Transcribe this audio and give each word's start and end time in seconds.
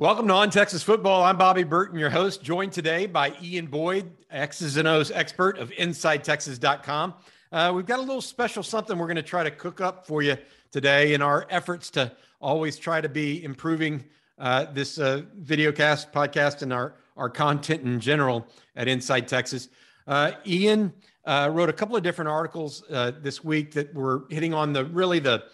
Welcome 0.00 0.28
to 0.28 0.34
On 0.34 0.48
Texas 0.48 0.84
Football. 0.84 1.24
I'm 1.24 1.36
Bobby 1.36 1.64
Burton, 1.64 1.98
your 1.98 2.08
host, 2.08 2.40
joined 2.40 2.72
today 2.72 3.06
by 3.06 3.34
Ian 3.42 3.66
Boyd, 3.66 4.08
X's 4.30 4.76
and 4.76 4.86
O's 4.86 5.10
expert 5.10 5.58
of 5.58 5.70
InsideTexas.com. 5.70 7.14
Uh, 7.50 7.72
we've 7.74 7.84
got 7.84 7.98
a 7.98 8.02
little 8.02 8.20
special 8.20 8.62
something 8.62 8.96
we're 8.96 9.06
going 9.08 9.16
to 9.16 9.22
try 9.24 9.42
to 9.42 9.50
cook 9.50 9.80
up 9.80 10.06
for 10.06 10.22
you 10.22 10.36
today 10.70 11.14
in 11.14 11.20
our 11.20 11.48
efforts 11.50 11.90
to 11.90 12.12
always 12.40 12.78
try 12.78 13.00
to 13.00 13.08
be 13.08 13.42
improving 13.42 14.04
uh, 14.38 14.66
this 14.72 15.00
uh, 15.00 15.22
video 15.36 15.72
cast, 15.72 16.12
podcast, 16.12 16.62
and 16.62 16.72
our, 16.72 16.94
our 17.16 17.28
content 17.28 17.82
in 17.82 17.98
general 17.98 18.46
at 18.76 18.86
Inside 18.86 19.26
Texas. 19.26 19.68
Uh, 20.06 20.30
Ian 20.46 20.92
uh, 21.28 21.46
wrote 21.50 21.68
a 21.68 21.72
couple 21.74 21.94
of 21.94 22.02
different 22.02 22.30
articles 22.30 22.82
uh, 22.90 23.12
this 23.20 23.44
week 23.44 23.70
that 23.72 23.94
were 23.94 24.24
hitting 24.30 24.54
on 24.54 24.72
the 24.72 24.86
really 24.86 25.18
the 25.18 25.44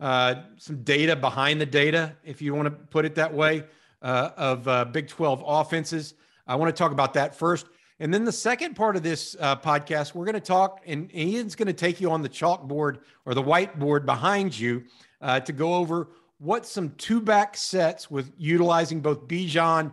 uh, 0.00 0.34
some 0.56 0.82
data 0.82 1.14
behind 1.14 1.60
the 1.60 1.66
data, 1.66 2.16
if 2.24 2.42
you 2.42 2.52
want 2.52 2.66
to 2.66 2.70
put 2.72 3.04
it 3.04 3.14
that 3.14 3.32
way, 3.32 3.62
uh, 4.02 4.30
of 4.36 4.66
uh, 4.66 4.84
Big 4.86 5.06
12 5.06 5.44
offenses. 5.46 6.14
I 6.48 6.56
want 6.56 6.74
to 6.74 6.78
talk 6.78 6.90
about 6.90 7.14
that 7.14 7.34
first. 7.34 7.66
And 8.00 8.12
then 8.12 8.24
the 8.24 8.32
second 8.32 8.74
part 8.74 8.96
of 8.96 9.04
this 9.04 9.36
uh, 9.38 9.54
podcast, 9.56 10.14
we're 10.14 10.24
going 10.24 10.34
to 10.34 10.40
talk, 10.40 10.80
and 10.84 11.14
Ian's 11.14 11.54
going 11.54 11.68
to 11.68 11.74
take 11.74 12.00
you 12.00 12.10
on 12.10 12.22
the 12.22 12.28
chalkboard 12.28 12.98
or 13.24 13.34
the 13.34 13.42
whiteboard 13.42 14.06
behind 14.06 14.58
you 14.58 14.82
to 15.22 15.52
go 15.52 15.74
over 15.74 16.08
what 16.38 16.66
some 16.66 16.90
two 16.96 17.20
back 17.20 17.56
sets 17.56 18.10
with 18.10 18.32
utilizing 18.36 19.00
both 19.00 19.28
Bijan 19.28 19.92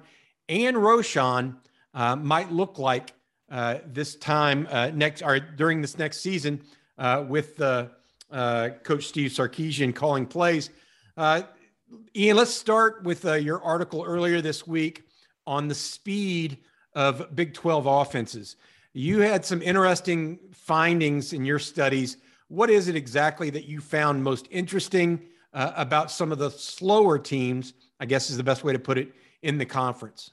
and 0.49 0.77
Roschon 0.77 1.57
might 1.93 2.51
look 2.51 2.79
like 2.79 3.13
uh, 3.49 3.77
this 3.85 4.15
time 4.15 4.67
uh, 4.69 4.91
next 4.93 5.21
or 5.21 5.39
during 5.39 5.81
this 5.81 5.97
next 5.97 6.19
season 6.19 6.61
uh, 6.97 7.23
with 7.27 7.61
uh, 7.61 7.87
Coach 8.29 9.05
Steve 9.05 9.31
Sarkisian 9.31 9.95
calling 9.95 10.25
plays. 10.25 10.69
Uh, 11.15 11.43
Ian, 12.15 12.37
let's 12.37 12.53
start 12.53 13.03
with 13.03 13.23
your 13.23 13.61
article 13.63 14.03
earlier 14.05 14.41
this 14.41 14.67
week 14.67 15.03
on 15.45 15.67
the 15.67 15.75
speed 15.75 16.57
of 16.93 17.33
Big 17.35 17.53
12 17.53 17.85
offenses. 17.85 18.57
You 18.93 19.21
had 19.21 19.45
some 19.45 19.61
interesting 19.61 20.39
findings 20.51 21.31
in 21.31 21.45
your 21.45 21.59
studies. 21.59 22.17
What 22.49 22.69
is 22.69 22.89
it 22.89 22.95
exactly 22.95 23.49
that 23.51 23.65
you 23.65 23.79
found 23.79 24.21
most 24.21 24.47
interesting 24.51 25.21
about 25.53 26.11
some 26.11 26.33
of 26.33 26.37
the 26.37 26.51
slower 26.51 27.17
teams? 27.17 27.73
I 27.99 28.05
guess 28.05 28.29
is 28.29 28.37
the 28.37 28.43
best 28.43 28.63
way 28.63 28.73
to 28.73 28.79
put 28.79 28.97
it 28.97 29.13
in 29.41 29.57
the 29.57 29.65
conference. 29.65 30.31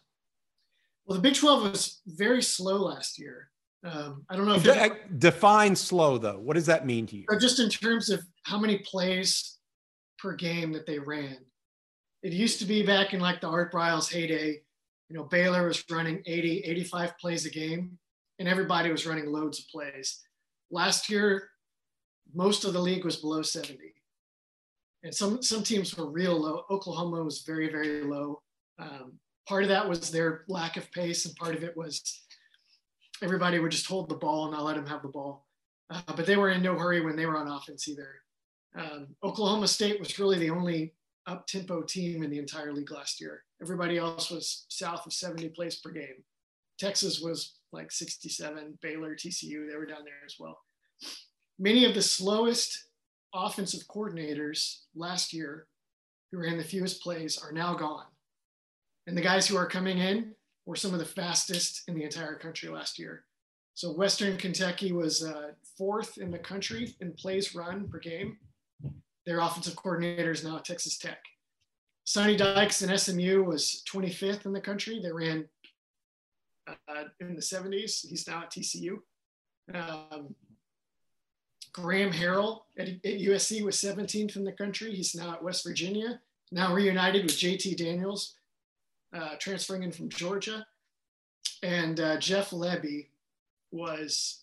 Well, 1.07 1.17
the 1.17 1.23
Big 1.23 1.35
12 1.35 1.71
was 1.73 2.01
very 2.07 2.43
slow 2.43 2.77
last 2.77 3.19
year. 3.19 3.51
Um, 3.85 4.25
I 4.31 4.37
don't 4.37 4.47
know 4.47 4.55
if 4.55 4.63
De- 4.63 4.99
define 5.19 5.77
slow 5.77 6.17
though. 6.17 6.39
What 6.39 6.55
does 6.55 6.67
that 6.67 6.87
mean 6.87 7.07
to 7.09 7.17
you? 7.17 7.27
Just 7.39 7.61
in 7.61 7.69
terms 7.69 8.09
of 8.09 8.25
how 8.45 8.59
many 8.59 8.79
plays 8.79 9.59
per 10.19 10.35
game 10.35 10.73
that 10.73 10.87
they 10.87 10.99
ran. 10.99 11.37
It 12.23 12.33
used 12.33 12.59
to 12.61 12.65
be 12.65 12.83
back 12.83 13.13
in 13.13 13.21
like 13.21 13.43
the 13.43 13.49
Art 13.49 13.71
Briles 13.71 14.11
heyday. 14.11 14.63
You 15.11 15.17
know, 15.17 15.25
Baylor 15.25 15.67
was 15.67 15.85
running 15.91 16.23
80, 16.25 16.61
85 16.61 17.19
plays 17.19 17.45
a 17.45 17.51
game, 17.51 17.99
and 18.39 18.49
everybody 18.49 18.91
was 18.91 19.07
running 19.07 19.27
loads 19.27 19.59
of 19.59 19.67
plays. 19.69 20.23
Last 20.71 21.11
year, 21.11 21.51
most 22.33 22.65
of 22.65 22.73
the 22.73 22.81
league 22.81 23.05
was 23.05 23.17
below 23.17 23.43
70. 23.43 23.79
And 25.03 25.15
some 25.15 25.43
some 25.43 25.63
teams 25.63 25.95
were 25.95 26.11
real 26.11 26.41
low. 26.41 26.63
Oklahoma 26.71 27.23
was 27.23 27.43
very, 27.43 27.71
very 27.71 28.03
low. 28.03 28.41
Um, 28.79 29.19
part 29.49 29.63
of 29.63 29.69
that 29.69 29.89
was 29.89 30.11
their 30.11 30.45
lack 30.49 30.77
of 30.77 30.91
pace, 30.93 31.27
and 31.27 31.37
part 31.37 31.55
of 31.55 31.65
it 31.65 31.77
was 31.77 32.23
everybody 33.23 33.59
would 33.59 33.71
just 33.71 33.87
hold 33.87 34.09
the 34.09 34.15
ball 34.15 34.45
and 34.45 34.53
not 34.53 34.65
let 34.65 34.77
them 34.77 34.87
have 34.87 35.03
the 35.03 35.09
ball. 35.09 35.47
Uh, 35.91 36.01
but 36.17 36.27
they 36.27 36.37
were 36.37 36.51
in 36.51 36.63
no 36.63 36.79
hurry 36.79 37.01
when 37.01 37.17
they 37.17 37.27
were 37.27 37.37
on 37.37 37.49
offense 37.49 37.89
either. 37.89 38.09
Um, 38.77 39.09
Oklahoma 39.23 39.69
State 39.69 40.01
was 40.01 40.19
really 40.19 40.39
the 40.39 40.51
only 40.51 40.95
up 41.27 41.47
tempo 41.47 41.83
team 41.83 42.23
in 42.23 42.31
the 42.31 42.39
entire 42.39 42.73
league 42.73 42.91
last 42.91 43.21
year. 43.21 43.43
Everybody 43.63 43.99
else 43.99 44.31
was 44.31 44.67
south 44.69 45.07
of 45.07 45.13
70 45.13 45.51
plays 45.51 45.77
per 45.77 45.91
game. 45.91 46.25
Texas 46.79 47.21
was 47.21 47.59
like 47.73 47.93
67, 47.93 48.79
Baylor, 48.83 49.15
TCU, 49.15 49.69
they 49.69 49.77
were 49.77 49.87
down 49.87 50.05
there 50.05 50.15
as 50.27 50.37
well. 50.39 50.59
Many 51.59 51.85
of 51.85 51.95
the 51.95 52.03
slowest 52.03 52.89
offensive 53.33 53.83
coordinators 53.89 54.81
last 54.95 55.33
year 55.33 55.67
who 56.31 56.39
ran 56.39 56.59
the 56.59 56.65
fewest 56.65 57.01
plays 57.01 57.39
are 57.39 57.53
now 57.53 57.75
gone. 57.75 58.07
And 59.07 59.17
the 59.17 59.23
guys 59.23 59.47
who 59.47 59.57
are 59.57 59.67
coming 59.67 59.99
in 59.99 60.35
were 60.67 60.77
some 60.77 60.93
of 60.93 60.99
the 60.99 61.05
fastest 61.05 61.83
in 61.89 61.95
the 61.95 62.05
entire 62.05 62.37
country 62.37 62.69
last 62.69 62.99
year. 62.99 63.25
So 63.75 63.93
Western 63.93 64.37
Kentucky 64.37 64.93
was 64.93 65.25
uh, 65.25 65.51
fourth 65.77 66.19
in 66.19 66.31
the 66.31 66.39
country 66.39 66.95
in 67.01 67.13
plays 67.13 67.55
run 67.55 67.89
per 67.89 67.99
game. 67.99 68.39
Their 69.27 69.41
offensive 69.41 69.77
coordinator 69.77 70.31
is 70.31 70.45
now 70.45 70.57
at 70.57 70.65
Texas 70.65 70.97
Tech. 70.97 71.19
Sonny 72.05 72.37
Dykes 72.37 72.83
in 72.83 72.97
SMU 72.97 73.43
was 73.43 73.83
25th 73.91 74.47
in 74.47 74.53
the 74.53 74.61
country. 74.61 75.01
They 75.03 75.11
ran 75.11 75.49
uh, 76.69 77.05
in 77.21 77.35
the 77.35 77.41
70s. 77.41 78.07
He's 78.07 78.27
now 78.29 78.43
at 78.43 78.53
TCU. 78.53 78.99
Um, 79.75 80.35
Graham 81.73 82.13
Harrell 82.13 82.61
at, 82.79 82.89
at, 82.89 83.03
USC 83.03 83.65
was 83.65 83.77
17th 83.77 84.37
in 84.37 84.45
the 84.45 84.53
country. 84.53 84.95
He's 84.95 85.15
now 85.15 85.33
at 85.33 85.43
West 85.43 85.65
Virginia, 85.67 86.21
now 86.53 86.73
reunited 86.73 87.25
with 87.25 87.33
JT 87.33 87.77
Daniels, 87.77 88.37
uh, 89.15 89.37
transferring 89.39 89.83
in 89.83 89.93
from 89.93 90.09
Georgia. 90.09 90.67
And 91.63 92.01
uh, 92.01 92.19
Jeff 92.19 92.51
Lebby 92.51 93.07
was, 93.71 94.43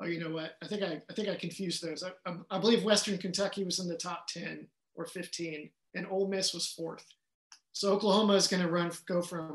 oh, 0.00 0.06
you 0.06 0.20
know 0.20 0.30
what? 0.30 0.56
I 0.62 0.66
think 0.66 0.82
I, 0.82 1.00
I 1.10 1.12
think 1.14 1.28
I 1.28 1.34
confused 1.34 1.82
those. 1.82 2.04
I, 2.04 2.10
I, 2.30 2.36
I 2.50 2.58
believe 2.58 2.84
Western 2.84 3.18
Kentucky 3.18 3.64
was 3.64 3.78
in 3.80 3.88
the 3.88 3.96
top 3.96 4.28
10 4.28 4.66
or 4.94 5.06
15, 5.06 5.70
and 5.94 6.06
Ole 6.10 6.28
Miss 6.28 6.54
was 6.54 6.66
fourth. 6.66 7.04
So 7.72 7.92
Oklahoma 7.92 8.34
is 8.34 8.48
going 8.48 8.62
to 8.62 8.68
run 8.68 8.90
go 9.06 9.22
from 9.22 9.54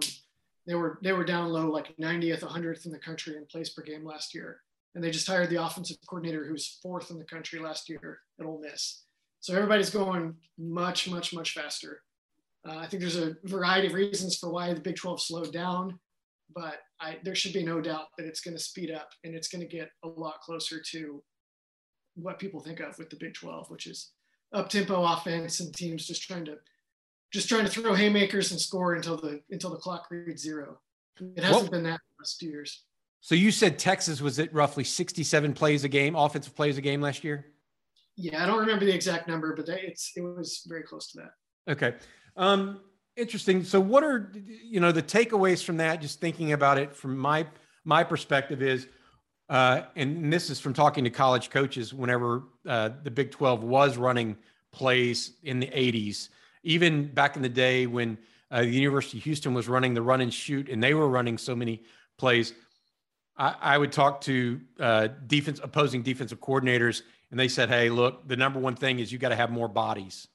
they 0.65 0.75
were 0.75 0.97
they 1.01 1.11
were 1.11 1.25
down 1.25 1.49
low 1.49 1.69
like 1.69 1.95
90th, 1.97 2.39
100th 2.39 2.85
in 2.85 2.91
the 2.91 2.97
country 2.97 3.35
in 3.35 3.45
plays 3.45 3.69
per 3.69 3.81
game 3.81 4.05
last 4.05 4.33
year, 4.33 4.61
and 4.95 5.03
they 5.03 5.11
just 5.11 5.27
hired 5.27 5.49
the 5.49 5.61
offensive 5.61 5.97
coordinator 6.07 6.45
who 6.45 6.53
was 6.53 6.79
fourth 6.81 7.11
in 7.11 7.19
the 7.19 7.25
country 7.25 7.59
last 7.59 7.89
year 7.89 8.19
at 8.39 8.45
Ole 8.45 8.61
Miss. 8.61 9.03
So 9.41 9.53
everybody's 9.53 9.89
going 9.89 10.35
much, 10.57 11.09
much, 11.09 11.33
much 11.33 11.53
faster. 11.53 12.01
Uh, 12.67 12.77
I 12.77 12.87
think 12.87 13.01
there's 13.01 13.17
a 13.17 13.35
variety 13.43 13.87
of 13.87 13.93
reasons 13.93 14.37
for 14.37 14.49
why 14.49 14.73
the 14.73 14.79
Big 14.79 14.95
12 14.95 15.21
slowed 15.21 15.51
down, 15.51 15.99
but 16.53 16.75
I, 17.01 17.17
there 17.23 17.35
should 17.35 17.53
be 17.53 17.63
no 17.63 17.81
doubt 17.81 18.07
that 18.17 18.25
it's 18.25 18.41
going 18.41 18.55
to 18.55 18.63
speed 18.63 18.91
up 18.91 19.09
and 19.23 19.35
it's 19.35 19.49
going 19.49 19.67
to 19.67 19.67
get 19.67 19.89
a 20.03 20.07
lot 20.07 20.39
closer 20.41 20.81
to 20.91 21.21
what 22.15 22.39
people 22.39 22.61
think 22.61 22.79
of 22.79 22.97
with 22.97 23.09
the 23.09 23.17
Big 23.17 23.33
12, 23.33 23.69
which 23.69 23.87
is 23.87 24.11
up 24.53 24.69
tempo 24.69 25.03
offense 25.03 25.59
and 25.59 25.73
teams 25.75 26.05
just 26.05 26.23
trying 26.23 26.45
to 26.45 26.55
just 27.33 27.49
trying 27.49 27.65
to 27.65 27.71
throw 27.71 27.95
haymakers 27.95 28.51
and 28.51 28.61
score 28.61 28.93
until 28.93 29.17
the 29.17 29.41
until 29.49 29.71
the 29.71 29.77
clock 29.77 30.07
reads 30.11 30.41
zero. 30.41 30.79
It 31.19 31.43
hasn't 31.43 31.63
well, 31.63 31.71
been 31.71 31.83
that 31.83 31.99
last 32.19 32.39
two 32.39 32.47
years. 32.47 32.83
So 33.21 33.35
you 33.35 33.51
said 33.51 33.79
Texas 33.79 34.21
was 34.21 34.37
at 34.39 34.53
roughly 34.53 34.83
67 34.83 35.53
plays 35.53 35.83
a 35.83 35.89
game, 35.89 36.15
offensive 36.15 36.55
plays 36.55 36.77
a 36.77 36.81
game 36.81 37.01
last 37.01 37.23
year. 37.23 37.53
Yeah, 38.15 38.43
I 38.43 38.47
don't 38.47 38.59
remember 38.59 38.85
the 38.85 38.93
exact 38.93 39.27
number, 39.27 39.55
but 39.55 39.67
it's 39.69 40.11
it 40.15 40.21
was 40.21 40.61
very 40.67 40.83
close 40.83 41.11
to 41.11 41.21
that. 41.21 41.71
Okay. 41.71 41.95
Um, 42.35 42.79
interesting. 43.15 43.63
So, 43.63 43.79
what 43.79 44.03
are 44.03 44.31
you 44.45 44.79
know 44.79 44.91
the 44.91 45.03
takeaways 45.03 45.63
from 45.63 45.77
that? 45.77 46.01
Just 46.01 46.19
thinking 46.19 46.53
about 46.53 46.77
it 46.77 46.95
from 46.95 47.17
my 47.17 47.45
my 47.83 48.03
perspective 48.03 48.61
is, 48.61 48.87
uh, 49.49 49.83
and 49.95 50.31
this 50.31 50.49
is 50.49 50.59
from 50.59 50.73
talking 50.73 51.03
to 51.03 51.09
college 51.09 51.49
coaches. 51.49 51.93
Whenever 51.93 52.43
uh, 52.67 52.89
the 53.03 53.11
Big 53.11 53.31
Twelve 53.31 53.63
was 53.63 53.97
running 53.97 54.37
plays 54.71 55.33
in 55.43 55.59
the 55.59 55.67
'80s, 55.67 56.29
even 56.63 57.07
back 57.07 57.35
in 57.35 57.41
the 57.41 57.49
day 57.49 57.85
when 57.85 58.17
uh, 58.51 58.61
the 58.61 58.67
University 58.67 59.17
of 59.17 59.23
Houston 59.23 59.53
was 59.53 59.67
running 59.67 59.93
the 59.93 60.01
run 60.01 60.21
and 60.21 60.33
shoot, 60.33 60.69
and 60.69 60.81
they 60.81 60.93
were 60.93 61.07
running 61.07 61.37
so 61.37 61.55
many 61.55 61.83
plays. 62.17 62.53
I, 63.37 63.55
I 63.61 63.77
would 63.77 63.91
talk 63.91 64.21
to 64.21 64.61
uh, 64.79 65.07
defense 65.27 65.59
opposing 65.63 66.03
defensive 66.03 66.39
coordinators, 66.39 67.03
and 67.29 67.39
they 67.39 67.47
said, 67.47 67.69
"Hey, 67.69 67.89
look, 67.89 68.27
the 68.27 68.37
number 68.37 68.59
one 68.59 68.75
thing 68.75 68.99
is 68.99 69.11
you 69.11 69.19
got 69.19 69.29
to 69.29 69.35
have 69.35 69.51
more 69.51 69.67
bodies." 69.67 70.27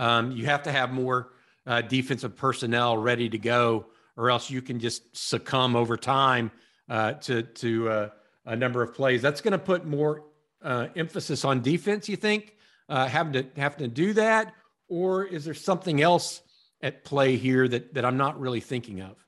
Um, 0.00 0.32
you 0.32 0.46
have 0.46 0.62
to 0.62 0.72
have 0.72 0.92
more 0.92 1.32
uh, 1.66 1.82
defensive 1.82 2.34
personnel 2.34 2.96
ready 2.96 3.28
to 3.28 3.36
go, 3.36 3.86
or 4.16 4.30
else 4.30 4.48
you 4.48 4.62
can 4.62 4.80
just 4.80 5.14
succumb 5.14 5.76
over 5.76 5.98
time 5.98 6.50
uh, 6.88 7.12
to 7.12 7.42
to 7.42 7.88
uh, 7.90 8.08
a 8.46 8.56
number 8.56 8.82
of 8.82 8.94
plays. 8.94 9.20
That's 9.20 9.42
going 9.42 9.52
to 9.52 9.58
put 9.58 9.84
more 9.84 10.24
uh, 10.62 10.86
emphasis 10.96 11.44
on 11.44 11.60
defense. 11.60 12.08
You 12.08 12.16
think 12.16 12.56
uh, 12.88 13.08
having 13.08 13.34
to 13.34 13.46
having 13.56 13.78
to 13.80 13.88
do 13.88 14.14
that, 14.14 14.54
or 14.88 15.26
is 15.26 15.44
there 15.44 15.52
something 15.52 16.00
else 16.00 16.40
at 16.82 17.04
play 17.04 17.36
here 17.36 17.68
that 17.68 17.92
that 17.92 18.06
I'm 18.06 18.16
not 18.16 18.40
really 18.40 18.60
thinking 18.60 19.02
of? 19.02 19.18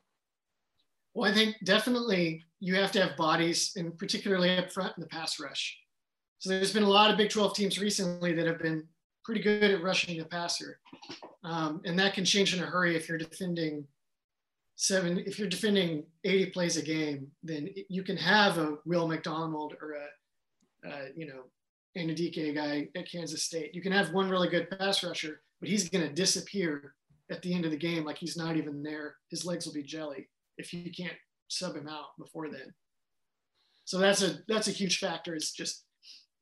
Well, 1.13 1.31
I 1.31 1.35
think 1.35 1.57
definitely 1.65 2.45
you 2.61 2.77
have 2.77 2.93
to 2.93 3.03
have 3.07 3.19
bodies, 3.19 3.73
and 3.77 3.99
particularly 3.99 4.57
up 4.57 4.73
front 4.73 4.95
in 4.97 5.03
the 5.03 5.09
pass 5.09 5.39
rush. 5.39 5.79
So 6.39 6.49
there's 6.49 6.73
been 6.73 6.83
a 6.83 6.89
lot 6.89 7.11
of 7.11 7.19
Big 7.19 7.29
12 7.29 7.55
teams 7.55 7.79
recently 7.79 8.33
that 8.33 8.47
have 8.47 8.59
been 8.59 8.89
pretty 9.25 9.41
good 9.41 9.71
at 9.71 9.83
rushing 9.83 10.19
the 10.19 10.25
passer, 10.25 10.79
um, 11.45 11.81
and 11.85 11.99
that 11.99 12.15
can 12.15 12.25
change 12.25 12.55
in 12.55 12.63
a 12.63 12.67
hurry 12.67 12.97
if 12.97 13.09
you're 13.09 13.19
defending 13.19 13.87
seven. 14.77 15.19
If 15.19 15.39
you're 15.39 15.49
defending 15.49 16.05
80 16.25 16.47
plays 16.51 16.77
a 16.77 16.83
game, 16.83 17.29
then 17.43 17.69
you 17.89 18.03
can 18.03 18.17
have 18.17 18.59
a 18.59 18.77
Will 18.85 19.09
McDonald 19.09 19.75
or 19.81 19.95
a, 19.95 20.89
uh, 20.89 21.05
you 21.17 21.27
know, 21.27 21.45
Anudike 21.97 22.55
guy 22.55 22.89
at 22.97 23.11
Kansas 23.11 23.43
State. 23.43 23.75
You 23.75 23.83
can 23.83 23.93
have 23.93 24.13
one 24.13 24.31
really 24.31 24.49
good 24.49 24.71
pass 24.71 25.05
rusher, 25.05 25.43
but 25.61 25.69
he's 25.69 25.89
going 25.89 26.07
to 26.07 26.13
disappear 26.13 26.95
at 27.31 27.43
the 27.43 27.55
end 27.55 27.65
of 27.65 27.71
the 27.71 27.77
game 27.77 28.05
like 28.05 28.19
he's 28.19 28.37
not 28.37 28.57
even 28.57 28.83
there. 28.83 29.17
His 29.31 29.45
legs 29.45 29.67
will 29.67 29.75
be 29.75 29.83
jelly 29.83 30.29
if 30.59 30.73
you 30.73 30.91
can't 30.91 31.17
sub 31.49 31.77
him 31.77 31.89
out 31.89 32.17
before 32.19 32.49
then. 32.49 32.73
So 33.85 33.99
that's 33.99 34.23
a 34.23 34.39
that's 34.49 34.69
a 34.69 34.73
huge 34.73 34.99
factor. 34.99 35.35
It's 35.35 35.53
just 35.53 35.85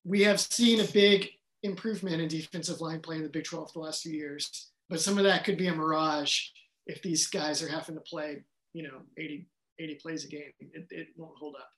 we 0.04 0.22
have 0.22 0.40
seen 0.40 0.80
a 0.80 0.84
big 0.84 1.28
improvement 1.62 2.20
in 2.20 2.28
defensive 2.28 2.80
line 2.80 3.00
play 3.00 3.16
in 3.16 3.22
the 3.22 3.28
Big 3.28 3.44
12 3.44 3.72
the 3.72 3.80
last 3.80 4.02
few 4.02 4.12
years, 4.12 4.70
but 4.88 5.00
some 5.00 5.18
of 5.18 5.24
that 5.24 5.44
could 5.44 5.56
be 5.56 5.68
a 5.68 5.74
mirage 5.74 6.40
if 6.86 7.02
these 7.02 7.26
guys 7.26 7.62
are 7.62 7.68
having 7.68 7.94
to 7.94 8.00
play, 8.00 8.42
you 8.72 8.82
know, 8.82 9.00
80, 9.18 9.46
80 9.78 9.94
plays 9.96 10.24
a 10.24 10.28
game. 10.28 10.52
It, 10.60 10.86
it 10.90 11.08
won't 11.16 11.36
hold 11.38 11.56
up. 11.56 11.68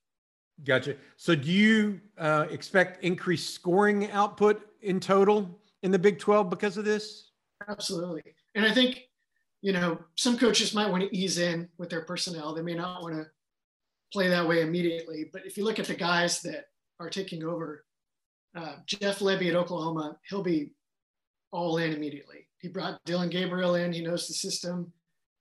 Gotcha. 0.65 0.97
So 1.17 1.35
do 1.35 1.51
you 1.51 2.01
uh, 2.19 2.47
expect 2.51 3.03
increased 3.03 3.55
scoring 3.55 4.11
output 4.11 4.63
in 4.83 5.01
total 5.01 5.61
in 5.83 5.91
the 5.91 5.99
Big 5.99 6.19
12 6.19 6.49
because 6.49 6.77
of 6.77 6.85
this? 6.85 7.31
Absolutely. 7.69 8.23
And 8.55 8.65
I 8.65 8.73
think 8.73 9.09
you 9.63 9.73
know, 9.73 9.99
some 10.17 10.37
coaches 10.37 10.75
might 10.75 10.91
want 10.91 11.05
to 11.05 11.17
ease 11.17 11.39
in 11.39 11.69
with 11.79 11.89
their 11.89 12.03
personnel. 12.03 12.53
They 12.53 12.63
may 12.63 12.75
not 12.75 13.03
want 13.03 13.15
to 13.15 13.27
play 14.13 14.29
that 14.29 14.47
way 14.47 14.61
immediately. 14.61 15.31
But 15.33 15.47
if 15.47 15.57
you 15.57 15.65
look 15.65 15.79
at 15.79 15.87
the 15.87 15.95
guys 15.95 16.43
that 16.43 16.67
are 16.99 17.09
taking 17.09 17.45
over, 17.45 17.85
uh, 18.55 18.77
Jeff 18.87 19.21
Lebby 19.21 19.49
at 19.49 19.57
Oklahoma, 19.57 20.19
he'll 20.29 20.43
be 20.43 20.73
all 21.53 21.79
in 21.79 21.93
immediately. 21.93 22.49
He 22.59 22.69
brought 22.69 23.05
Dillon 23.05 23.29
Gabriel 23.29 23.75
in. 23.75 23.93
He 23.93 24.03
knows 24.03 24.27
the 24.27 24.35
system. 24.35 24.93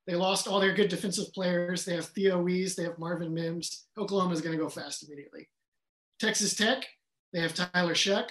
They 0.07 0.15
lost 0.15 0.47
all 0.47 0.59
their 0.59 0.73
good 0.73 0.89
defensive 0.89 1.31
players. 1.33 1.85
They 1.85 1.95
have 1.95 2.07
Theo 2.07 2.41
Wease. 2.41 2.75
They 2.75 2.83
have 2.83 2.97
Marvin 2.97 3.33
Mims. 3.33 3.85
Oklahoma 3.97 4.33
is 4.33 4.41
going 4.41 4.57
to 4.57 4.61
go 4.61 4.69
fast 4.69 5.03
immediately. 5.03 5.47
Texas 6.19 6.55
Tech, 6.55 6.85
they 7.33 7.39
have 7.39 7.53
Tyler 7.53 7.93
Shough. 7.93 8.27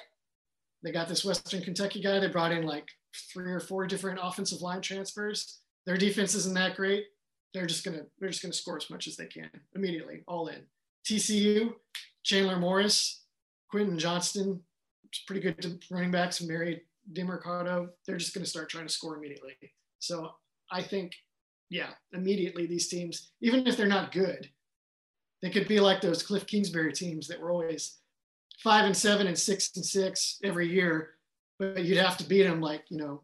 They 0.82 0.92
got 0.92 1.08
this 1.08 1.24
Western 1.24 1.62
Kentucky 1.62 2.02
guy. 2.02 2.18
They 2.18 2.28
brought 2.28 2.52
in 2.52 2.64
like 2.64 2.86
three 3.32 3.52
or 3.52 3.60
four 3.60 3.86
different 3.86 4.20
offensive 4.22 4.62
line 4.62 4.80
transfers. 4.80 5.60
Their 5.86 5.96
defense 5.96 6.34
isn't 6.34 6.54
that 6.54 6.76
great. 6.76 7.04
They're 7.52 7.66
just 7.66 7.84
gonna 7.84 8.02
they're 8.18 8.28
just 8.28 8.42
gonna 8.42 8.54
score 8.54 8.76
as 8.76 8.90
much 8.90 9.08
as 9.08 9.16
they 9.16 9.26
can 9.26 9.50
immediately, 9.74 10.22
all 10.28 10.46
in. 10.46 10.62
TCU, 11.04 11.72
Chandler 12.22 12.58
Morris, 12.58 13.24
Quentin 13.70 13.98
Johnston, 13.98 14.62
pretty 15.26 15.40
good 15.40 15.82
running 15.90 16.10
backs, 16.10 16.42
Mary 16.42 16.82
DeMercado. 17.12 17.88
They're 18.06 18.16
just 18.16 18.34
gonna 18.34 18.46
start 18.46 18.68
trying 18.68 18.86
to 18.86 18.92
score 18.92 19.16
immediately. 19.16 19.56
So 19.98 20.30
I 20.70 20.82
think, 20.82 21.12
yeah, 21.68 21.90
immediately 22.12 22.66
these 22.66 22.88
teams, 22.88 23.32
even 23.40 23.66
if 23.66 23.76
they're 23.76 23.86
not 23.86 24.12
good, 24.12 24.50
they 25.42 25.50
could 25.50 25.68
be 25.68 25.80
like 25.80 26.00
those 26.00 26.22
Cliff 26.22 26.46
Kingsbury 26.46 26.92
teams 26.92 27.28
that 27.28 27.40
were 27.40 27.50
always 27.50 27.98
five 28.62 28.84
and 28.84 28.96
seven 28.96 29.26
and 29.26 29.38
six 29.38 29.70
and 29.76 29.84
six 29.84 30.38
every 30.44 30.68
year, 30.68 31.14
but 31.58 31.84
you'd 31.84 31.98
have 31.98 32.18
to 32.18 32.24
beat 32.24 32.42
them 32.42 32.60
like 32.60 32.84
you 32.90 32.98
know 32.98 33.22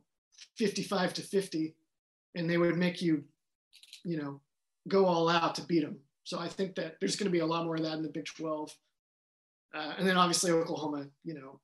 55 0.56 1.14
to 1.14 1.22
50 1.22 1.74
and 2.34 2.48
they 2.48 2.58
would 2.58 2.76
make 2.76 3.00
you, 3.00 3.24
you 4.04 4.16
know, 4.16 4.40
go 4.88 5.06
all 5.06 5.28
out 5.28 5.54
to 5.56 5.62
beat 5.62 5.82
them. 5.82 5.98
So 6.24 6.38
I 6.38 6.48
think 6.48 6.74
that 6.76 6.96
there's 7.00 7.16
going 7.16 7.26
to 7.26 7.32
be 7.32 7.40
a 7.40 7.46
lot 7.46 7.64
more 7.64 7.76
of 7.76 7.82
that 7.82 7.94
in 7.94 8.02
the 8.02 8.08
Big 8.08 8.26
12. 8.26 8.70
Uh, 9.74 9.94
and 9.98 10.06
then 10.06 10.16
obviously 10.16 10.50
Oklahoma, 10.50 11.06
you 11.24 11.34
know, 11.34 11.60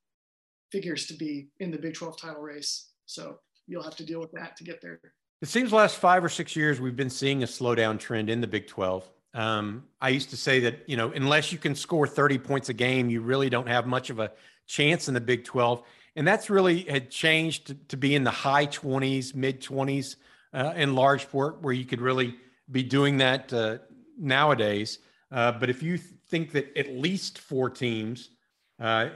figures 0.73 1.07
to 1.07 1.15
be 1.15 1.49
in 1.61 1.71
the 1.71 1.79
Big 1.79 1.95
12 1.95 2.21
title 2.21 2.43
race. 2.43 2.89
So 3.07 3.39
you'll 3.67 3.83
have 3.83 3.97
to 3.97 4.05
deal 4.05 4.19
with 4.19 4.33
that 4.33 4.57
to 4.57 4.65
get 4.65 4.81
there. 4.81 4.99
It 5.43 5.49
seems 5.49 5.73
last 5.73 5.97
five 5.97 6.25
or 6.25 6.29
six 6.29 6.57
years 6.57 6.81
we've 6.81 6.97
been 6.97 7.11
seeing 7.11 7.43
a 7.43 7.47
slowdown 7.47 7.99
trend 7.99 8.31
in 8.31 8.41
the 8.41 8.47
Big 8.47 8.67
12. 8.67 9.09
Um, 9.35 9.85
I 10.01 10.09
used 10.09 10.31
to 10.31 10.37
say 10.37 10.61
that, 10.61 10.89
you 10.89 10.97
know, 10.97 11.11
unless 11.13 11.53
you 11.53 11.59
can 11.59 11.75
score 11.75 12.07
30 12.07 12.39
points 12.39 12.69
a 12.69 12.75
game, 12.75 13.11
you 13.11 13.21
really 13.21 13.51
don't 13.51 13.69
have 13.69 13.87
much 13.87 14.11
of 14.11 14.19
a 14.19 14.33
chance 14.67 15.09
in 15.09 15.15
the 15.15 15.21
Big 15.21 15.45
12. 15.45 15.83
And 16.17 16.27
that's 16.27 16.51
really 16.51 16.81
had 16.83 17.11
changed 17.11 17.69
to, 17.69 17.75
to 17.89 17.97
be 17.97 18.15
in 18.15 18.25
the 18.25 18.31
high 18.31 18.67
20s, 18.67 19.35
mid 19.35 19.63
20s 19.63 20.17
uh, 20.53 20.75
in 20.77 20.95
large 20.95 21.31
part 21.31 21.63
where 21.63 21.73
you 21.73 21.85
could 21.85 22.01
really 22.01 22.37
be 22.71 22.83
doing 22.83 23.19
that 23.19 23.53
uh, 23.53 23.79
nowadays. 24.19 24.99
Uh, 25.31 25.53
but 25.53 25.71
if 25.71 25.83
you 25.83 25.97
think 25.97 26.53
that 26.53 26.77
at 26.77 26.95
least 26.95 27.39
four 27.39 27.71
teams 27.71 28.31
uh, 28.79 29.09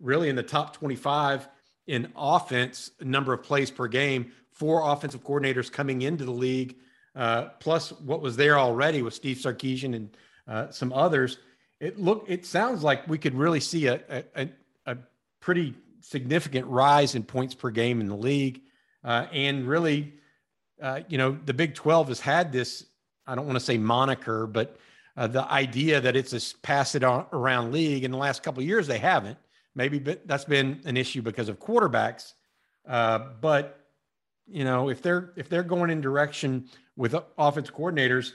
really 0.00 0.28
in 0.28 0.36
the 0.36 0.42
top 0.42 0.76
25 0.76 1.48
in 1.86 2.12
offense, 2.16 2.90
number 3.00 3.32
of 3.32 3.42
plays 3.42 3.70
per 3.70 3.88
game, 3.88 4.32
four 4.52 4.90
offensive 4.90 5.24
coordinators 5.24 5.70
coming 5.70 6.02
into 6.02 6.24
the 6.24 6.30
league, 6.30 6.76
uh, 7.16 7.46
plus 7.58 7.90
what 7.92 8.20
was 8.20 8.36
there 8.36 8.58
already 8.58 9.02
with 9.02 9.14
Steve 9.14 9.36
Sarkisian 9.38 9.94
and 9.96 10.16
uh, 10.46 10.70
some 10.70 10.92
others, 10.92 11.38
it 11.80 11.98
look 11.98 12.24
it 12.28 12.44
sounds 12.44 12.82
like 12.82 13.08
we 13.08 13.16
could 13.16 13.34
really 13.34 13.60
see 13.60 13.86
a, 13.86 14.24
a, 14.36 14.48
a 14.86 14.96
pretty 15.40 15.74
significant 16.00 16.66
rise 16.66 17.14
in 17.14 17.22
points 17.22 17.54
per 17.54 17.70
game 17.70 18.00
in 18.00 18.08
the 18.08 18.16
league, 18.16 18.60
and 19.02 19.66
really 19.66 20.12
uh, 20.80 21.00
you 21.08 21.18
know, 21.18 21.38
the 21.44 21.54
Big 21.54 21.74
12 21.74 22.08
has 22.08 22.20
had 22.20 22.52
this, 22.52 22.86
I 23.26 23.34
don't 23.34 23.46
want 23.46 23.58
to 23.58 23.64
say 23.64 23.78
moniker, 23.78 24.46
but 24.46 24.76
uh, 25.16 25.26
the 25.26 25.50
idea 25.50 26.00
that 26.00 26.16
it's 26.16 26.32
a 26.32 26.56
pass 26.58 26.94
it 26.94 27.04
on, 27.04 27.26
around 27.32 27.72
league. 27.72 28.04
In 28.04 28.10
the 28.10 28.16
last 28.16 28.42
couple 28.42 28.62
years, 28.62 28.86
they 28.86 28.98
haven't. 28.98 29.38
Maybe 29.80 29.98
that's 30.26 30.44
been 30.44 30.78
an 30.84 30.98
issue 30.98 31.22
because 31.22 31.48
of 31.48 31.58
quarterbacks. 31.58 32.34
Uh, 32.86 33.30
but, 33.40 33.86
you 34.46 34.62
know, 34.62 34.90
if 34.90 35.00
they're 35.00 35.32
if 35.36 35.48
they're 35.48 35.62
going 35.62 35.88
in 35.88 36.02
direction 36.02 36.68
with 36.96 37.14
offense 37.38 37.70
coordinators, 37.70 38.32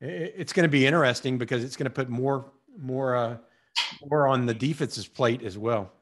it's 0.00 0.52
going 0.52 0.64
to 0.64 0.68
be 0.68 0.88
interesting 0.88 1.38
because 1.38 1.62
it's 1.62 1.76
going 1.76 1.84
to 1.84 1.90
put 1.90 2.08
more 2.08 2.50
more 2.76 3.14
uh, 3.14 3.36
more 4.10 4.26
on 4.26 4.44
the 4.44 4.54
defense's 4.54 5.06
plate 5.06 5.44
as 5.44 5.56
well. 5.56 5.92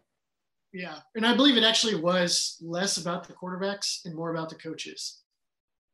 Yeah, 0.73 1.01
and 1.15 1.27
I 1.27 1.37
believe 1.37 1.59
it 1.59 1.62
actually 1.62 1.97
was 1.97 2.57
less 2.62 2.97
about 2.97 3.29
the 3.29 3.35
quarterbacks 3.35 4.07
and 4.07 4.15
more 4.15 4.31
about 4.31 4.49
the 4.49 4.55
coaches 4.55 5.21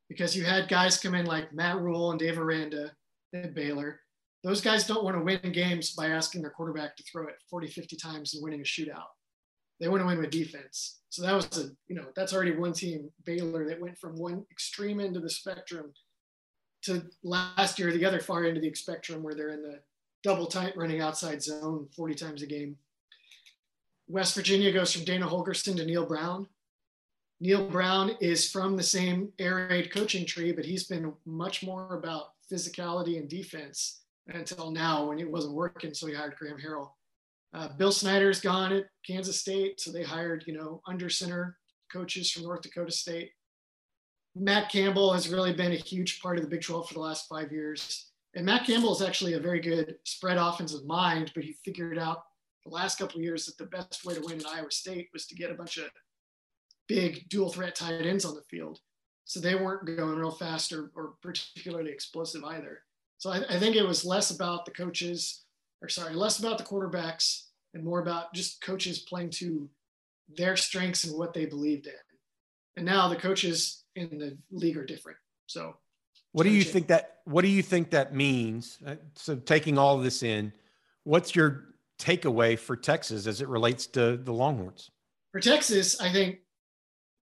because 0.08 0.36
you 0.36 0.44
had 0.44 0.68
guys 0.68 0.96
come 1.00 1.16
in 1.16 1.26
like 1.26 1.52
Matt 1.52 1.80
Rhule 1.80 2.12
and 2.12 2.20
Dave 2.20 2.38
Aranda 2.38 2.92
at 3.34 3.52
Baylor. 3.52 3.98
Those 4.42 4.60
guys 4.60 4.86
don't 4.86 5.04
want 5.04 5.16
to 5.16 5.22
win 5.22 5.52
games 5.52 5.92
by 5.92 6.08
asking 6.08 6.42
their 6.42 6.50
quarterback 6.50 6.96
to 6.96 7.04
throw 7.04 7.28
it 7.28 7.36
40, 7.48 7.68
50 7.68 7.96
times 7.96 8.34
and 8.34 8.42
winning 8.42 8.60
a 8.60 8.64
shootout. 8.64 9.10
They 9.78 9.88
want 9.88 10.02
to 10.02 10.06
win 10.06 10.18
with 10.18 10.30
defense. 10.30 11.00
So 11.10 11.22
that 11.22 11.34
was 11.34 11.46
a, 11.58 11.70
you 11.88 11.94
know, 11.94 12.06
that's 12.16 12.32
already 12.32 12.56
one 12.56 12.72
team, 12.72 13.10
Baylor, 13.24 13.68
that 13.68 13.80
went 13.80 13.98
from 13.98 14.16
one 14.16 14.44
extreme 14.50 15.00
end 15.00 15.16
of 15.16 15.22
the 15.22 15.30
spectrum 15.30 15.92
to 16.82 17.04
last 17.22 17.78
year, 17.78 17.92
the 17.92 18.04
other 18.04 18.20
far 18.20 18.44
end 18.44 18.56
of 18.56 18.62
the 18.62 18.74
spectrum 18.74 19.22
where 19.22 19.34
they're 19.34 19.50
in 19.50 19.62
the 19.62 19.78
double 20.24 20.46
tight 20.46 20.76
running 20.76 21.00
outside 21.00 21.42
zone 21.42 21.88
40 21.94 22.14
times 22.14 22.42
a 22.42 22.46
game. 22.46 22.76
West 24.08 24.34
Virginia 24.34 24.72
goes 24.72 24.92
from 24.92 25.04
Dana 25.04 25.26
Holgorsen 25.26 25.76
to 25.76 25.84
Neal 25.84 26.06
Brown. 26.06 26.48
Neal 27.40 27.68
Brown 27.68 28.16
is 28.20 28.50
from 28.50 28.76
the 28.76 28.82
same 28.82 29.32
air 29.38 29.68
raid 29.70 29.92
coaching 29.92 30.26
tree, 30.26 30.52
but 30.52 30.64
he's 30.64 30.84
been 30.84 31.12
much 31.24 31.64
more 31.64 31.94
about 31.94 32.32
physicality 32.50 33.18
and 33.18 33.28
defense 33.28 34.01
until 34.28 34.70
now 34.70 35.06
when 35.08 35.18
it 35.18 35.30
wasn't 35.30 35.54
working. 35.54 35.94
So 35.94 36.06
he 36.06 36.14
hired 36.14 36.36
Graham 36.36 36.58
Harrell. 36.58 36.90
Uh, 37.54 37.68
Bill 37.76 37.92
Snyder's 37.92 38.40
gone 38.40 38.72
at 38.72 38.86
Kansas 39.06 39.40
State, 39.40 39.80
so 39.80 39.92
they 39.92 40.02
hired 40.02 40.44
you 40.46 40.54
know 40.54 40.80
under 40.86 41.10
center 41.10 41.58
coaches 41.92 42.30
from 42.30 42.44
North 42.44 42.62
Dakota 42.62 42.92
State. 42.92 43.32
Matt 44.34 44.70
Campbell 44.70 45.12
has 45.12 45.28
really 45.28 45.52
been 45.52 45.72
a 45.72 45.76
huge 45.76 46.20
part 46.20 46.38
of 46.38 46.44
the 46.44 46.48
Big 46.48 46.62
12 46.62 46.88
for 46.88 46.94
the 46.94 47.00
last 47.00 47.28
five 47.28 47.52
years. 47.52 48.12
And 48.34 48.46
Matt 48.46 48.66
Campbell 48.66 48.94
is 48.94 49.02
actually 49.02 49.34
a 49.34 49.40
very 49.40 49.60
good 49.60 49.96
spread 50.04 50.38
offensive 50.38 50.86
mind, 50.86 51.32
but 51.34 51.44
he 51.44 51.54
figured 51.64 51.98
out 51.98 52.22
the 52.64 52.70
last 52.70 52.98
couple 52.98 53.18
of 53.18 53.22
years 53.22 53.44
that 53.44 53.58
the 53.58 53.66
best 53.66 54.06
way 54.06 54.14
to 54.14 54.22
win 54.22 54.40
at 54.40 54.46
Iowa 54.46 54.70
State 54.70 55.08
was 55.12 55.26
to 55.26 55.34
get 55.34 55.50
a 55.50 55.54
bunch 55.54 55.76
of 55.76 55.90
big 56.88 57.28
dual 57.28 57.50
threat 57.50 57.74
tight 57.74 58.06
ends 58.06 58.24
on 58.24 58.34
the 58.34 58.42
field. 58.50 58.78
So 59.24 59.38
they 59.38 59.54
weren't 59.54 59.84
going 59.84 60.16
real 60.16 60.30
fast 60.30 60.72
or, 60.72 60.90
or 60.94 61.14
particularly 61.22 61.90
explosive 61.90 62.42
either. 62.44 62.82
So 63.22 63.30
I, 63.30 63.36
I, 63.48 63.58
think 63.60 63.76
it 63.76 63.86
was 63.86 64.04
less 64.04 64.32
about 64.32 64.64
the 64.64 64.72
coaches, 64.72 65.44
or 65.80 65.88
sorry, 65.88 66.12
less 66.12 66.40
about 66.40 66.58
the 66.58 66.64
quarterbacks 66.64 67.42
and 67.72 67.84
more 67.84 68.00
about 68.00 68.34
just 68.34 68.60
coaches 68.60 68.98
playing 69.08 69.30
to 69.34 69.70
their 70.36 70.56
strengths 70.56 71.04
and 71.04 71.16
what 71.16 71.32
they 71.32 71.46
believed 71.46 71.86
in. 71.86 71.92
And 72.76 72.84
now 72.84 73.06
the 73.06 73.14
coaches 73.14 73.84
in 73.94 74.18
the 74.18 74.36
league 74.50 74.76
are 74.76 74.84
different. 74.84 75.18
So 75.46 75.76
what 76.32 76.42
do 76.42 76.50
you 76.50 76.64
think 76.64 76.88
that 76.88 77.18
what 77.22 77.42
do 77.42 77.48
you 77.48 77.62
think 77.62 77.90
that 77.90 78.12
means? 78.12 78.78
Uh, 78.84 78.96
so 79.14 79.36
taking 79.36 79.78
all 79.78 79.96
of 79.96 80.02
this 80.02 80.24
in, 80.24 80.52
what's 81.04 81.36
your 81.36 81.66
takeaway 82.00 82.58
for 82.58 82.74
Texas 82.74 83.28
as 83.28 83.40
it 83.40 83.46
relates 83.46 83.86
to 83.86 84.16
the 84.16 84.32
Longhorns? 84.32 84.90
For 85.30 85.38
Texas, 85.38 86.00
I 86.00 86.10
think, 86.12 86.40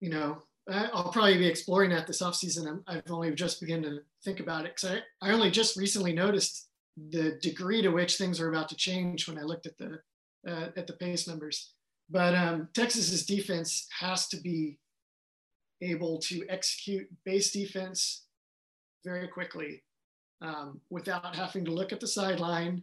you 0.00 0.09
know, 0.09 0.45
I'll 0.71 1.11
probably 1.11 1.39
be 1.39 1.47
exploring 1.47 1.91
that 1.91 2.07
this 2.07 2.23
offseason. 2.23 2.83
I've 2.87 3.11
only 3.11 3.33
just 3.35 3.61
begun 3.61 3.83
to 3.83 4.00
think 4.25 4.41
about 4.41 4.65
it 4.65 4.77
because 4.77 4.99
I, 5.23 5.29
I 5.29 5.33
only 5.33 5.50
just 5.50 5.77
recently 5.77 6.12
noticed 6.12 6.69
the 7.11 7.39
degree 7.43 7.83
to 7.83 7.91
which 7.91 8.17
things 8.17 8.41
are 8.41 8.50
about 8.50 8.69
to 8.69 8.77
change 8.77 9.29
when 9.29 9.39
I 9.39 9.43
looked 9.43 9.67
at 9.67 9.79
the 9.79 10.00
uh, 10.47 10.69
at 10.77 10.87
the 10.87 10.95
pace 10.95 11.27
numbers. 11.27 11.73
But 12.09 12.35
um, 12.35 12.69
Texas's 12.75 13.27
defense 13.27 13.87
has 13.99 14.29
to 14.29 14.37
be 14.39 14.79
able 15.83 16.19
to 16.19 16.45
execute 16.49 17.09
base 17.25 17.53
defense 17.53 18.25
very 19.05 19.29
quickly 19.29 19.83
um, 20.43 20.81
without 20.91 21.35
having 21.35 21.65
to 21.65 21.73
look 21.73 21.93
at 21.93 22.00
the 22.00 22.07
sideline. 22.07 22.83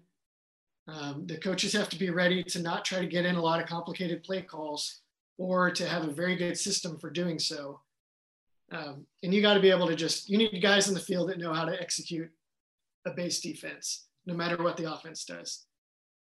Um, 0.88 1.26
the 1.28 1.38
coaches 1.38 1.74
have 1.74 1.90
to 1.90 2.00
be 2.00 2.10
ready 2.10 2.44
to 2.44 2.62
not 2.62 2.86
try 2.86 3.00
to 3.00 3.08
get 3.08 3.26
in 3.26 3.36
a 3.36 3.42
lot 3.42 3.62
of 3.62 3.68
complicated 3.68 4.24
play 4.24 4.42
calls 4.42 5.02
or 5.38 5.72
to 5.72 5.88
have 5.88 6.04
a 6.04 6.12
very 6.12 6.36
good 6.36 6.58
system 6.58 6.98
for 6.98 7.10
doing 7.10 7.40
so. 7.40 7.82
Um, 8.72 9.06
and 9.24 9.34
you 9.34 9.42
got 9.42 9.54
to 9.54 9.60
be 9.60 9.70
able 9.70 9.88
to 9.88 9.96
just, 9.96 10.30
you 10.30 10.38
need 10.38 10.62
guys 10.62 10.88
in 10.88 10.94
the 10.94 11.00
field 11.00 11.30
that 11.30 11.40
know 11.40 11.54
how 11.54 11.66
to 11.66 11.82
execute 11.82 12.30
a 13.06 13.12
base 13.12 13.40
defense, 13.40 14.08
no 14.26 14.34
matter 14.34 14.62
what 14.62 14.78
the 14.78 14.92
offense 14.92 15.24
does. 15.24 15.66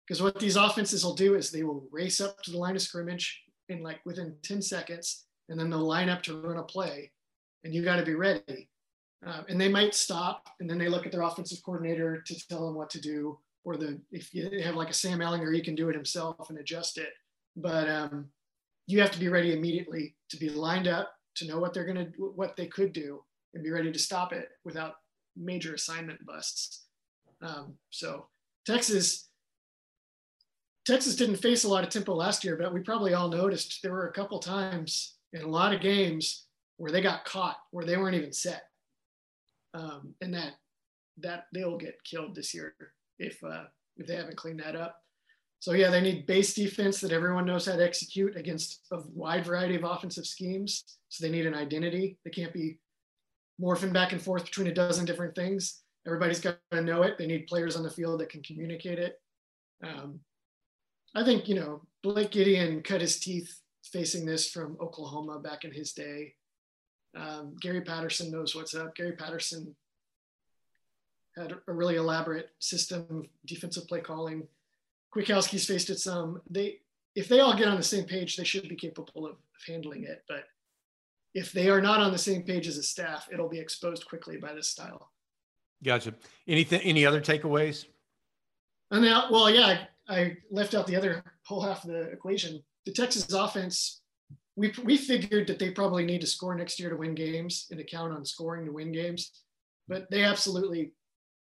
Because 0.06 0.22
what 0.22 0.38
these 0.38 0.56
offenses 0.56 1.04
will 1.04 1.14
do 1.14 1.34
is 1.34 1.50
they 1.50 1.62
will 1.62 1.88
race 1.90 2.20
up 2.20 2.42
to 2.42 2.50
the 2.50 2.58
line 2.58 2.76
of 2.76 2.82
scrimmage 2.82 3.42
in 3.68 3.82
like 3.82 4.00
within 4.04 4.36
10 4.42 4.60
seconds, 4.60 5.24
and 5.48 5.58
then 5.58 5.70
they'll 5.70 5.78
line 5.78 6.10
up 6.10 6.22
to 6.24 6.40
run 6.40 6.58
a 6.58 6.62
play, 6.62 7.10
and 7.64 7.74
you 7.74 7.82
got 7.82 7.96
to 7.96 8.04
be 8.04 8.14
ready. 8.14 8.68
Uh, 9.26 9.42
and 9.48 9.58
they 9.58 9.68
might 9.68 9.94
stop, 9.94 10.50
and 10.60 10.68
then 10.68 10.76
they 10.76 10.88
look 10.88 11.06
at 11.06 11.12
their 11.12 11.22
offensive 11.22 11.58
coordinator 11.64 12.20
to 12.20 12.48
tell 12.48 12.66
them 12.66 12.74
what 12.74 12.90
to 12.90 13.00
do, 13.00 13.38
or 13.64 13.78
the 13.78 13.98
if 14.12 14.34
you 14.34 14.60
have 14.62 14.74
like 14.74 14.90
a 14.90 14.94
Sam 14.94 15.20
Ehlinger, 15.20 15.54
he 15.54 15.62
can 15.62 15.74
do 15.74 15.88
it 15.88 15.94
himself 15.94 16.50
and 16.50 16.58
adjust 16.58 16.98
it. 16.98 17.08
But 17.56 17.88
um, 17.88 18.26
you 18.86 19.00
have 19.00 19.10
to 19.12 19.20
be 19.20 19.28
ready 19.28 19.52
immediately 19.52 20.14
to 20.30 20.36
be 20.36 20.48
lined 20.48 20.88
up 20.88 21.12
to 21.36 21.46
know 21.46 21.58
what 21.58 21.74
they're 21.74 21.86
going 21.86 22.12
to 22.12 22.32
what 22.34 22.56
they 22.56 22.66
could 22.66 22.92
do 22.92 23.22
and 23.54 23.64
be 23.64 23.70
ready 23.70 23.90
to 23.90 23.98
stop 23.98 24.32
it 24.32 24.48
without 24.64 24.94
major 25.36 25.74
assignment 25.74 26.24
busts. 26.24 26.84
Um, 27.42 27.74
so 27.90 28.26
texas 28.64 29.28
texas 30.86 31.16
didn't 31.16 31.36
face 31.36 31.64
a 31.64 31.68
lot 31.68 31.84
of 31.84 31.90
tempo 31.90 32.14
last 32.14 32.44
year 32.44 32.56
but 32.56 32.72
we 32.72 32.80
probably 32.80 33.12
all 33.12 33.28
noticed 33.28 33.80
there 33.82 33.92
were 33.92 34.08
a 34.08 34.12
couple 34.12 34.38
times 34.38 35.16
in 35.34 35.42
a 35.42 35.48
lot 35.48 35.74
of 35.74 35.80
games 35.80 36.46
where 36.76 36.92
they 36.92 37.02
got 37.02 37.24
caught 37.24 37.56
where 37.70 37.84
they 37.84 37.96
weren't 37.96 38.16
even 38.16 38.32
set. 38.32 38.62
Um, 39.74 40.14
and 40.20 40.32
that 40.34 40.52
that 41.18 41.46
they'll 41.52 41.76
get 41.76 42.02
killed 42.04 42.34
this 42.34 42.54
year 42.54 42.74
if 43.18 43.42
uh, 43.44 43.64
if 43.96 44.06
they 44.06 44.16
haven't 44.16 44.36
cleaned 44.36 44.60
that 44.60 44.76
up 44.76 45.00
so 45.64 45.72
yeah, 45.72 45.88
they 45.88 46.02
need 46.02 46.26
base 46.26 46.52
defense 46.52 47.00
that 47.00 47.10
everyone 47.10 47.46
knows 47.46 47.64
how 47.64 47.74
to 47.74 47.82
execute 47.82 48.36
against 48.36 48.82
a 48.92 48.98
wide 49.14 49.46
variety 49.46 49.74
of 49.76 49.82
offensive 49.82 50.26
schemes. 50.26 50.84
So 51.08 51.24
they 51.24 51.32
need 51.32 51.46
an 51.46 51.54
identity. 51.54 52.18
They 52.22 52.30
can't 52.30 52.52
be 52.52 52.76
morphing 53.58 53.90
back 53.90 54.12
and 54.12 54.20
forth 54.20 54.44
between 54.44 54.66
a 54.66 54.74
dozen 54.74 55.06
different 55.06 55.34
things. 55.34 55.80
Everybody's 56.06 56.40
got 56.40 56.58
to 56.70 56.82
know 56.82 57.00
it. 57.00 57.16
They 57.16 57.26
need 57.26 57.46
players 57.46 57.76
on 57.76 57.82
the 57.82 57.88
field 57.88 58.20
that 58.20 58.28
can 58.28 58.42
communicate 58.42 58.98
it. 58.98 59.18
Um, 59.82 60.20
I 61.14 61.24
think 61.24 61.48
you 61.48 61.54
know 61.54 61.80
Blake 62.02 62.32
Gideon 62.32 62.82
cut 62.82 63.00
his 63.00 63.18
teeth 63.18 63.50
facing 63.90 64.26
this 64.26 64.50
from 64.50 64.76
Oklahoma 64.82 65.38
back 65.38 65.64
in 65.64 65.72
his 65.72 65.94
day. 65.94 66.34
Um, 67.16 67.56
Gary 67.62 67.80
Patterson 67.80 68.30
knows 68.30 68.54
what's 68.54 68.74
up. 68.74 68.94
Gary 68.94 69.12
Patterson 69.12 69.74
had 71.38 71.54
a 71.66 71.72
really 71.72 71.96
elaborate 71.96 72.50
system, 72.58 73.06
of 73.10 73.26
defensive 73.46 73.88
play 73.88 74.02
calling 74.02 74.46
Kwiatkowski's 75.14 75.66
faced 75.66 75.90
it 75.90 75.98
some. 75.98 76.40
They, 76.50 76.80
if 77.14 77.28
they 77.28 77.40
all 77.40 77.56
get 77.56 77.68
on 77.68 77.76
the 77.76 77.82
same 77.82 78.04
page, 78.04 78.36
they 78.36 78.44
should 78.44 78.68
be 78.68 78.74
capable 78.74 79.26
of, 79.26 79.32
of 79.32 79.62
handling 79.66 80.04
it. 80.04 80.24
But 80.28 80.44
if 81.34 81.52
they 81.52 81.68
are 81.68 81.80
not 81.80 82.00
on 82.00 82.12
the 82.12 82.18
same 82.18 82.42
page 82.42 82.66
as 82.66 82.78
a 82.78 82.82
staff, 82.82 83.28
it'll 83.32 83.48
be 83.48 83.58
exposed 83.58 84.06
quickly 84.06 84.36
by 84.36 84.52
this 84.52 84.68
style. 84.68 85.10
Gotcha. 85.82 86.14
Anything? 86.48 86.80
Any 86.80 87.06
other 87.06 87.20
takeaways? 87.20 87.86
And 88.90 89.04
now, 89.04 89.28
well, 89.30 89.50
yeah, 89.50 89.86
I, 90.08 90.14
I 90.16 90.36
left 90.50 90.74
out 90.74 90.86
the 90.86 90.96
other 90.96 91.22
whole 91.42 91.60
half 91.60 91.84
of 91.84 91.90
the 91.90 92.02
equation. 92.02 92.62
The 92.86 92.92
Texas 92.92 93.32
offense, 93.32 94.00
we 94.56 94.72
we 94.84 94.96
figured 94.96 95.46
that 95.48 95.58
they 95.58 95.70
probably 95.70 96.04
need 96.04 96.20
to 96.20 96.26
score 96.26 96.54
next 96.54 96.78
year 96.78 96.90
to 96.90 96.96
win 96.96 97.14
games 97.14 97.66
and 97.70 97.78
to 97.78 97.84
count 97.84 98.12
on 98.12 98.24
scoring 98.24 98.66
to 98.66 98.72
win 98.72 98.92
games, 98.92 99.32
but 99.88 100.10
they 100.10 100.22
absolutely 100.22 100.92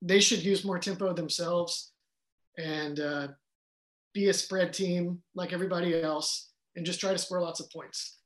they 0.02 0.20
should 0.20 0.44
use 0.44 0.66
more 0.66 0.80
tempo 0.80 1.14
themselves 1.14 1.92
and 2.58 3.00
uh, 3.00 3.28
be 4.14 4.30
a 4.30 4.34
spread 4.34 4.74
team 4.74 5.22
like 5.36 5.54
everybody 5.54 6.02
else 6.02 6.52
and 6.76 6.86
just 6.86 7.00
try 7.00 7.12
to 7.12 7.18
score 7.18 7.42
lots 7.42 7.60
of 7.60 7.70
points. 7.72 8.18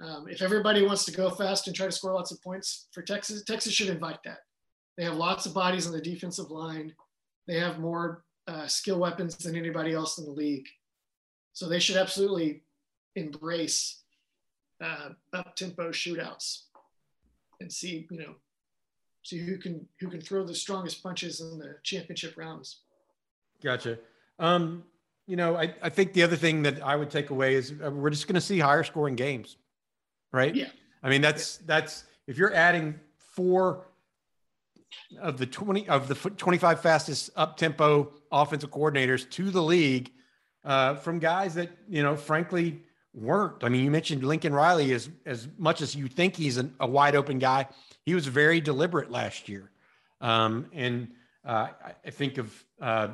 Um, 0.00 0.26
if 0.28 0.42
everybody 0.42 0.84
wants 0.84 1.04
to 1.06 1.12
go 1.12 1.30
fast 1.30 1.66
and 1.66 1.74
try 1.74 1.86
to 1.86 1.92
score 1.92 2.14
lots 2.14 2.30
of 2.30 2.42
points 2.42 2.88
for 2.92 3.02
Texas, 3.02 3.42
Texas 3.44 3.72
should 3.72 3.88
invite 3.88 4.22
that. 4.24 4.38
They 4.96 5.04
have 5.04 5.14
lots 5.14 5.46
of 5.46 5.54
bodies 5.54 5.86
on 5.86 5.92
the 5.92 6.00
defensive 6.00 6.50
line. 6.50 6.92
They 7.46 7.58
have 7.58 7.78
more 7.78 8.24
uh, 8.46 8.66
skill 8.66 8.98
weapons 8.98 9.36
than 9.36 9.56
anybody 9.56 9.92
else 9.92 10.18
in 10.18 10.24
the 10.24 10.30
league. 10.30 10.66
So 11.52 11.68
they 11.68 11.80
should 11.80 11.96
absolutely 11.96 12.62
embrace 13.16 14.02
uh, 14.80 15.10
up 15.32 15.56
tempo 15.56 15.90
shootouts 15.90 16.62
and 17.60 17.72
see, 17.72 18.06
you 18.10 18.18
know, 18.18 18.34
see 19.22 19.38
who 19.38 19.58
can 19.58 19.86
who 20.00 20.08
can 20.08 20.20
throw 20.20 20.44
the 20.44 20.54
strongest 20.54 21.02
punches 21.02 21.40
in 21.40 21.58
the 21.58 21.76
championship 21.82 22.36
rounds. 22.36 22.80
Gotcha. 23.62 23.98
Um, 24.38 24.84
you 25.28 25.36
know, 25.36 25.56
I, 25.56 25.74
I 25.82 25.90
think 25.90 26.14
the 26.14 26.22
other 26.22 26.36
thing 26.36 26.62
that 26.62 26.82
I 26.82 26.96
would 26.96 27.10
take 27.10 27.28
away 27.28 27.54
is 27.54 27.74
uh, 27.84 27.90
we're 27.90 28.10
just 28.10 28.26
going 28.26 28.34
to 28.34 28.40
see 28.40 28.58
higher 28.58 28.82
scoring 28.82 29.14
games, 29.14 29.58
right? 30.32 30.54
Yeah. 30.54 30.70
I 31.02 31.10
mean, 31.10 31.20
that's 31.20 31.58
that's 31.58 32.04
if 32.26 32.38
you're 32.38 32.52
adding 32.54 32.98
four 33.18 33.86
of 35.20 35.36
the 35.36 35.44
20 35.44 35.86
of 35.88 36.08
the 36.08 36.14
25 36.14 36.80
fastest 36.80 37.30
up 37.36 37.58
tempo 37.58 38.10
offensive 38.32 38.70
coordinators 38.70 39.28
to 39.30 39.50
the 39.50 39.62
league 39.62 40.10
uh, 40.64 40.94
from 40.94 41.18
guys 41.18 41.54
that 41.54 41.70
you 41.90 42.02
know, 42.02 42.16
frankly, 42.16 42.80
weren't. 43.12 43.62
I 43.62 43.68
mean, 43.68 43.84
you 43.84 43.90
mentioned 43.90 44.24
Lincoln 44.24 44.54
Riley 44.54 44.92
as 44.92 45.10
as 45.26 45.46
much 45.58 45.82
as 45.82 45.94
you 45.94 46.08
think 46.08 46.36
he's 46.36 46.56
an, 46.56 46.74
a 46.80 46.86
wide 46.86 47.14
open 47.14 47.38
guy, 47.38 47.68
he 48.06 48.14
was 48.14 48.26
very 48.26 48.62
deliberate 48.62 49.10
last 49.10 49.46
year, 49.46 49.70
um, 50.22 50.70
and 50.72 51.08
uh, 51.44 51.68
I 52.04 52.10
think 52.10 52.38
of 52.38 52.64
uh, 52.80 53.08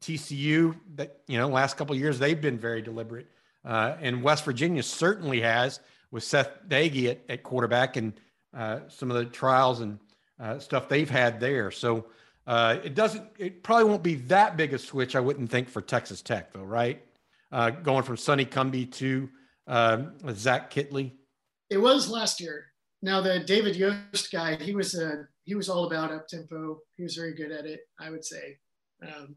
TCU, 0.00 0.76
that 0.96 1.20
you 1.26 1.38
know, 1.38 1.48
last 1.48 1.76
couple 1.76 1.96
years 1.96 2.18
they've 2.18 2.40
been 2.40 2.58
very 2.58 2.82
deliberate, 2.82 3.26
uh, 3.64 3.96
and 4.00 4.22
West 4.22 4.44
Virginia 4.44 4.82
certainly 4.82 5.40
has 5.40 5.80
with 6.10 6.24
Seth 6.24 6.50
Doege 6.68 7.10
at, 7.10 7.20
at 7.28 7.42
quarterback 7.42 7.96
and 7.96 8.12
uh, 8.54 8.80
some 8.88 9.10
of 9.10 9.16
the 9.16 9.24
trials 9.24 9.80
and 9.80 9.98
uh, 10.38 10.58
stuff 10.58 10.88
they've 10.88 11.10
had 11.10 11.40
there. 11.40 11.70
So 11.70 12.06
uh, 12.46 12.76
it 12.84 12.94
doesn't, 12.94 13.24
it 13.38 13.62
probably 13.62 13.84
won't 13.84 14.02
be 14.02 14.16
that 14.16 14.56
big 14.56 14.74
a 14.74 14.78
switch, 14.78 15.16
I 15.16 15.20
wouldn't 15.20 15.50
think, 15.50 15.68
for 15.68 15.80
Texas 15.80 16.22
Tech, 16.22 16.52
though, 16.52 16.62
right? 16.62 17.02
Uh, 17.50 17.70
going 17.70 18.02
from 18.02 18.16
Sonny 18.16 18.44
Cumbie 18.44 18.90
to 18.92 19.28
um, 19.66 20.12
Zach 20.34 20.72
Kittley. 20.72 21.12
It 21.70 21.78
was 21.78 22.08
last 22.08 22.40
year. 22.40 22.66
Now 23.02 23.20
the 23.20 23.40
David 23.40 23.76
Yost 23.76 24.32
guy, 24.32 24.56
he 24.56 24.74
was 24.74 24.94
a 24.94 25.26
he 25.44 25.54
was 25.54 25.68
all 25.68 25.84
about 25.84 26.10
up 26.10 26.26
tempo. 26.26 26.78
He 26.96 27.02
was 27.02 27.14
very 27.14 27.34
good 27.34 27.52
at 27.52 27.66
it, 27.66 27.80
I 28.00 28.10
would 28.10 28.24
say. 28.24 28.56
Um, 29.02 29.36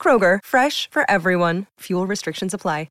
Kroger, 0.00 0.38
fresh 0.44 0.88
for 0.88 1.10
everyone. 1.10 1.66
Fuel 1.80 2.06
restrictions 2.06 2.54
apply. 2.54 2.88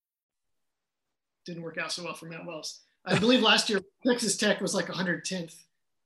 Didn't 1.45 1.62
work 1.62 1.77
out 1.77 1.91
so 1.91 2.03
well 2.03 2.15
for 2.15 2.25
Matt 2.25 2.45
Wells. 2.45 2.81
I 3.05 3.19
believe 3.19 3.41
last 3.41 3.69
year 3.69 3.79
Texas 4.05 4.35
Tech 4.35 4.62
was 4.62 4.74
like 4.74 4.88
110th 4.88 5.55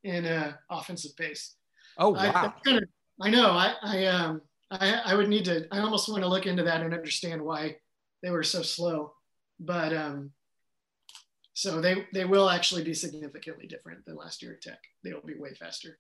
in 0.04 0.26
uh, 0.26 0.54
offensive 0.70 1.16
pace. 1.16 1.56
Oh 1.98 2.10
wow! 2.10 2.20
I, 2.20 2.54
kind 2.70 2.78
of, 2.78 2.84
I 3.22 3.30
know. 3.30 3.52
I 3.52 3.74
I 3.82 4.06
um 4.08 4.42
I 4.70 5.02
I 5.06 5.16
would 5.16 5.30
need 5.30 5.46
to. 5.46 5.66
I 5.72 5.80
almost 5.80 6.10
want 6.10 6.24
to 6.24 6.28
look 6.30 6.46
into 6.46 6.64
that 6.64 6.82
and 6.82 6.94
understand 6.94 7.42
why 7.42 7.78
they 8.22 8.32
were 8.32 8.44
so 8.44 8.62
slow. 8.62 9.14
But 9.62 9.94
um, 9.94 10.32
so 11.54 11.80
they 11.80 12.06
they 12.14 12.26
will 12.26 12.50
actually 12.50 12.84
be 12.84 12.94
significantly 12.94 13.66
different 13.66 14.06
than 14.06 14.18
last 14.18 14.42
year 14.42 14.54
at 14.54 14.62
Tech. 14.62 14.80
They 15.06 15.14
will 15.14 15.26
be 15.26 15.36
way 15.36 15.54
faster. 15.54 16.00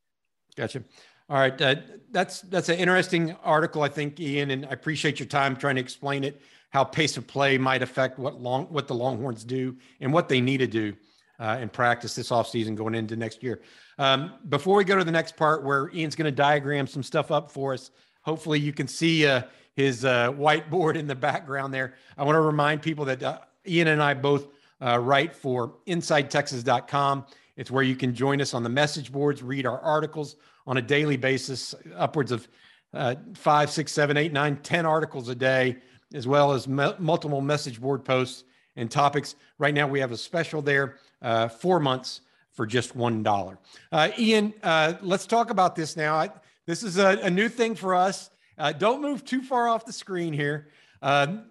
Gotcha. 0.57 0.83
All 1.29 1.37
right, 1.37 1.61
uh, 1.61 1.75
that's 2.11 2.41
that's 2.41 2.69
an 2.69 2.79
interesting 2.79 3.35
article, 3.43 3.83
I 3.83 3.89
think, 3.89 4.19
Ian, 4.19 4.49
and 4.49 4.65
I 4.65 4.69
appreciate 4.69 5.19
your 5.19 5.27
time 5.27 5.55
trying 5.55 5.75
to 5.75 5.81
explain 5.81 6.23
it. 6.23 6.41
how 6.71 6.83
pace 6.83 7.17
of 7.17 7.27
play 7.27 7.57
might 7.57 7.83
affect 7.83 8.17
what 8.17 8.41
long 8.41 8.65
what 8.65 8.87
the 8.87 8.95
Longhorns 8.95 9.43
do 9.43 9.75
and 9.99 10.11
what 10.11 10.27
they 10.27 10.41
need 10.41 10.57
to 10.57 10.67
do 10.67 10.95
uh, 11.39 11.59
in 11.61 11.69
practice 11.69 12.15
this 12.15 12.29
offseason 12.29 12.75
going 12.75 12.95
into 12.95 13.15
next 13.15 13.43
year. 13.43 13.61
Um, 13.99 14.33
before 14.49 14.75
we 14.75 14.83
go 14.83 14.97
to 14.97 15.03
the 15.03 15.11
next 15.11 15.37
part 15.37 15.63
where 15.63 15.91
Ian's 15.93 16.15
going 16.15 16.25
to 16.25 16.31
diagram 16.31 16.87
some 16.87 17.03
stuff 17.03 17.31
up 17.31 17.51
for 17.51 17.73
us, 17.73 17.91
hopefully 18.21 18.59
you 18.59 18.73
can 18.73 18.87
see 18.87 19.27
uh, 19.27 19.43
his 19.75 20.05
uh, 20.05 20.31
whiteboard 20.33 20.95
in 20.95 21.05
the 21.05 21.15
background 21.15 21.73
there. 21.73 21.93
I 22.17 22.23
want 22.23 22.37
to 22.37 22.41
remind 22.41 22.81
people 22.81 23.05
that 23.05 23.21
uh, 23.21 23.39
Ian 23.67 23.89
and 23.89 24.01
I 24.01 24.15
both 24.15 24.47
uh, 24.81 24.97
write 24.97 25.35
for 25.35 25.75
InsideTexas.com. 25.87 27.25
It's 27.55 27.69
where 27.69 27.83
you 27.83 27.95
can 27.95 28.15
join 28.15 28.41
us 28.41 28.53
on 28.53 28.63
the 28.63 28.69
message 28.69 29.11
boards, 29.11 29.43
read 29.43 29.65
our 29.65 29.79
articles 29.81 30.37
on 30.69 30.77
a 30.77 30.81
daily 30.83 31.17
basis, 31.17 31.73
upwards 31.95 32.31
of 32.31 32.47
uh, 32.93 33.15
five, 33.33 33.71
six, 33.71 33.91
seven, 33.91 34.17
eight, 34.17 34.31
nine, 34.31 34.55
ten 34.57 34.85
articles 34.85 35.27
a 35.27 35.35
day, 35.35 35.75
as 36.13 36.27
well 36.27 36.53
as 36.53 36.67
multiple 36.67 37.41
message 37.41 37.81
board 37.81 38.05
posts 38.05 38.43
and 38.75 38.89
topics. 38.89 39.35
Right 39.57 39.73
now, 39.73 39.87
we 39.87 39.99
have 39.99 40.11
a 40.11 40.17
special 40.17 40.61
there, 40.61 40.97
uh, 41.23 41.47
four 41.47 41.79
months 41.79 42.21
for 42.53 42.67
just 42.67 42.95
one 42.95 43.23
dollar. 43.23 43.57
Uh, 43.91 44.09
Ian, 44.19 44.53
uh, 44.61 44.93
let's 45.01 45.25
talk 45.25 45.49
about 45.49 45.75
this 45.75 45.97
now. 45.97 46.15
I, 46.15 46.29
this 46.67 46.83
is 46.83 46.99
a, 46.99 47.17
a, 47.23 47.29
new 47.31 47.49
thing 47.49 47.73
for 47.73 47.95
us. 47.95 48.29
Uh, 48.55 48.71
don't 48.71 49.01
move 49.01 49.25
too 49.25 49.41
far 49.41 49.67
off 49.67 49.85
the 49.85 49.93
screen 49.93 50.33
here. 50.33 50.67
Um, 51.01 51.45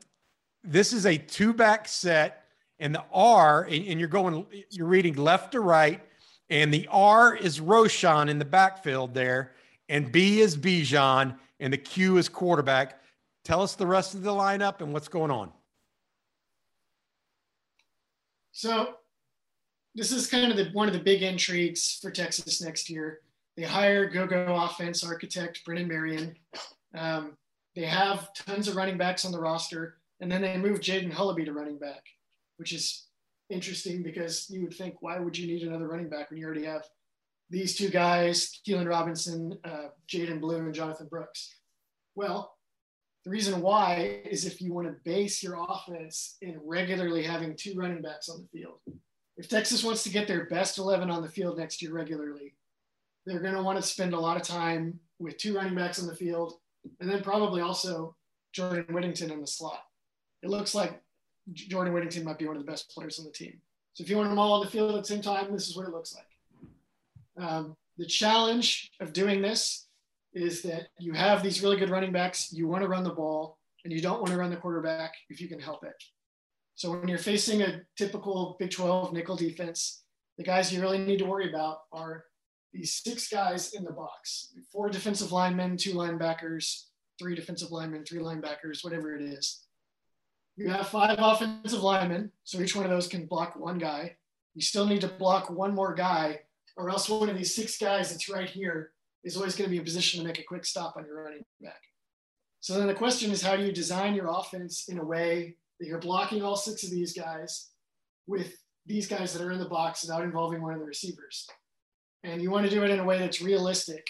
this 0.63 0.93
is 0.93 1.07
a 1.07 1.19
two 1.19 1.53
back 1.53 1.89
set 1.89 2.45
and 2.79 2.95
the 2.95 3.03
R, 3.13 3.65
and 3.65 3.99
you're 3.99 4.09
going, 4.09 4.47
you're 4.71 4.87
reading 4.87 5.15
left 5.17 5.53
to 5.53 5.61
right, 5.61 6.01
and 6.51 6.73
the 6.73 6.87
R 6.91 7.35
is 7.35 7.61
Roschon 7.61 8.29
in 8.29 8.39
the 8.39 8.45
backfield 8.45 9.15
there, 9.15 9.53
and 9.89 10.11
B 10.11 10.41
is 10.41 10.57
Bijan, 10.57 11.37
and 11.61 11.73
the 11.73 11.79
Q 11.79 12.19
is 12.19 12.29
quarterback. 12.29 13.01
Tell 13.45 13.63
us 13.63 13.75
the 13.75 13.87
rest 13.87 14.15
of 14.15 14.23
the 14.23 14.31
lineup 14.31 14.81
and 14.81 14.93
what's 14.93 15.09
going 15.09 15.31
on. 15.31 15.53
So, 18.53 18.95
this 19.95 20.13
is 20.13 20.27
kind 20.27 20.51
of 20.51 20.57
the, 20.57 20.71
one 20.73 20.89
of 20.89 20.95
the 20.95 21.01
big 21.01 21.23
intrigues 21.23 21.99
for 22.01 22.11
Texas 22.11 22.61
next 22.61 22.91
year. 22.91 23.21
They 23.57 23.63
hire 23.65 24.09
go-go 24.09 24.55
offense 24.55 25.05
architect 25.05 25.65
Brennan 25.65 25.89
Marion. 25.89 26.37
Um, 26.95 27.37
they 27.75 27.85
have 27.85 28.33
tons 28.35 28.69
of 28.69 28.77
running 28.77 28.99
backs 28.99 29.25
on 29.25 29.33
the 29.33 29.41
roster, 29.41 29.99
and 30.21 30.31
then 30.31 30.43
they 30.43 30.57
move 30.57 30.81
Jaden 30.81 31.13
Hullaby 31.13 31.45
to 31.45 31.53
running 31.53 31.79
back 31.79 32.05
which 32.59 32.73
is 32.73 33.08
interesting 33.51 34.03
because 34.03 34.49
you 34.51 34.63
would 34.63 34.75
think, 34.75 34.97
why 35.01 35.19
would 35.19 35.37
you 35.37 35.47
need 35.47 35.67
another 35.67 35.89
running 35.89 36.09
back 36.09 36.31
when 36.31 36.39
you 36.39 36.47
already 36.47 36.65
have 36.65 36.85
these 37.51 37.77
two 37.77 37.89
guys, 37.89 38.61
Keilan 38.67 38.89
Robinson, 38.89 39.59
uh, 39.65 39.89
Jaydon 40.09 40.41
Blue, 40.41 40.57
and 40.57 40.75
Jonathan 40.75 41.09
Brooks? 41.09 41.57
Well, 42.15 42.55
the 43.25 43.31
reason 43.31 43.61
why 43.61 44.23
is 44.25 44.45
if 44.45 44.61
you 44.61 44.73
want 44.73 44.87
to 44.87 44.97
base 45.05 45.43
your 45.43 45.59
offense 45.69 46.37
in 46.41 46.59
regularly 46.65 47.23
having 47.23 47.57
two 47.57 47.75
running 47.77 48.03
backs 48.03 48.29
on 48.29 48.43
the 48.43 48.59
field. 48.59 48.81
If 49.37 49.49
Texas 49.49 49.85
wants 49.85 50.03
to 50.03 50.11
get 50.11 50.27
their 50.27 50.47
best 50.47 50.79
11 50.79 51.11
on 51.11 51.23
the 51.23 51.29
field 51.29 51.59
next 51.59 51.81
year 51.81 51.93
regularly, 51.93 52.55
they're 53.25 53.41
going 53.41 53.55
to 53.55 53.63
want 53.63 53.77
to 53.77 53.83
spend 53.83 54.15
a 54.15 54.21
lot 54.21 54.37
of 54.37 54.43
time 54.43 54.99
with 55.19 55.37
two 55.37 55.55
running 55.55 55.75
backs 55.75 56.01
on 56.01 56.07
the 56.07 56.17
field 56.17 56.55
and 57.01 57.11
then 57.11 57.23
probably 57.23 57.61
also 57.61 58.17
Jordan 58.53 58.87
Whittington 58.93 59.31
in 59.31 59.41
the 59.41 59.47
slot. 59.47 59.83
It 60.43 60.51
looks 60.51 60.75
like 60.75 61.03
Jordan 61.53 61.93
Whittington 61.93 62.25
might 62.25 62.39
be 62.39 62.47
one 62.47 62.57
of 62.57 62.65
the 62.65 62.71
best 62.71 62.91
players 62.91 63.19
on 63.19 63.25
the 63.25 63.33
team. 63.33 63.61
So 63.95 64.03
if 64.03 64.11
you 64.11 64.17
want 64.17 64.29
them 64.29 64.39
all 64.39 64.53
on 64.53 64.65
the 64.65 64.71
field 64.71 64.95
at 64.95 65.03
the 65.03 65.09
same 65.09 65.23
time, 65.23 65.53
this 65.53 65.69
is 65.69 65.77
what 65.77 65.87
it 65.87 65.93
looks 65.93 66.15
like. 66.15 67.45
Um, 67.45 67.77
the 67.97 68.07
challenge 68.07 68.91
of 69.01 69.13
doing 69.13 69.43
this 69.43 69.89
is 70.33 70.63
that 70.63 70.89
you 70.99 71.13
have 71.13 71.43
these 71.43 71.63
really 71.63 71.77
good 71.77 71.91
running 71.91 72.13
backs. 72.13 72.53
You 72.53 72.69
want 72.69 72.83
to 72.83 72.89
run 72.89 73.03
the 73.03 73.11
ball, 73.11 73.59
and 73.85 73.93
you 73.93 74.01
don't 74.01 74.21
want 74.21 74.31
to 74.31 74.37
run 74.37 74.51
the 74.51 74.57
quarterback 74.57 75.15
if 75.31 75.41
you 75.41 75.49
can 75.49 75.61
help 75.61 75.85
it. 75.85 75.95
So 76.75 76.93
when 76.93 77.09
you're 77.09 77.19
facing 77.19 77.63
a 77.63 77.81
typical 77.97 78.57
Big 78.61 78.71
12 78.71 79.13
nickel 79.13 79.35
defense, 79.35 80.05
the 80.37 80.45
guys 80.45 80.73
you 80.73 80.81
really 80.81 80.99
need 80.99 81.19
to 81.19 81.27
worry 81.27 81.49
about 81.49 81.79
are 81.93 82.25
these 82.73 82.95
six 82.95 83.29
guys 83.29 83.73
in 83.75 83.83
the 83.83 83.93
box: 83.93 84.55
four 84.71 84.89
defensive 84.89 85.33
linemen, 85.33 85.77
two 85.77 85.95
linebackers, 85.95 86.85
three 87.19 87.35
defensive 87.35 87.73
linemen, 87.73 88.05
three 88.05 88.21
linebackers, 88.21 88.85
whatever 88.85 89.17
it 89.17 89.23
is. 89.23 89.65
You 90.59 90.71
have 90.71 90.89
five 90.89 91.17
offensive 91.21 91.85
linemen, 91.85 92.33
so 92.43 92.61
each 92.61 92.75
one 92.75 92.85
of 92.85 92.91
those 92.91 93.07
can 93.07 93.27
block 93.27 93.55
one 93.55 93.79
guy. 93.79 94.17
You 94.57 94.61
still 94.61 94.87
need 94.87 95.03
to 95.03 95.09
block 95.09 95.51
one 95.51 95.73
more 95.73 95.95
guy, 95.95 96.41
or 96.77 96.91
else 96.91 97.09
one 97.09 97.29
of 97.29 97.39
these 97.39 97.55
six 97.55 97.79
guys 97.79 98.11
that's 98.11 98.29
right 98.29 98.51
here 98.51 98.91
is 99.23 99.37
always 99.37 99.55
going 99.55 99.69
to 99.69 99.71
be 99.71 99.79
in 99.79 99.85
position 99.85 100.19
to 100.19 100.27
make 100.27 100.41
a 100.41 100.43
quick 100.43 100.65
stop 100.65 100.97
on 100.97 101.07
your 101.07 101.23
running 101.23 101.45
back. 101.61 101.81
So 102.59 102.75
then 102.75 102.89
the 102.89 102.95
question 102.95 103.31
is, 103.31 103.41
how 103.41 103.55
do 103.55 103.63
you 103.63 103.71
design 103.71 104.17
your 104.17 104.27
offense 104.27 104.89
in 104.89 104.99
a 104.99 105.05
way 105.05 105.55
that 105.79 105.87
you're 105.87 106.01
blocking 106.01 106.43
all 106.43 106.57
six 106.57 106.83
of 106.83 106.91
these 106.91 107.13
guys 107.13 107.69
with 108.27 108.57
these 108.85 109.07
guys 109.07 109.33
that 109.33 109.43
are 109.43 109.53
in 109.53 109.61
the 109.61 109.69
box 109.69 110.03
without 110.03 110.25
involving 110.25 110.61
one 110.61 110.75
of 110.75 110.81
the 110.81 110.87
receivers? 110.87 111.49
And 112.25 112.43
you 112.43 112.51
want 112.51 112.65
to 112.65 112.71
do 112.71 112.83
it 112.83 112.91
in 112.91 112.99
a 112.99 113.05
way 113.05 113.21
that's 113.21 113.41
realistic. 113.41 114.05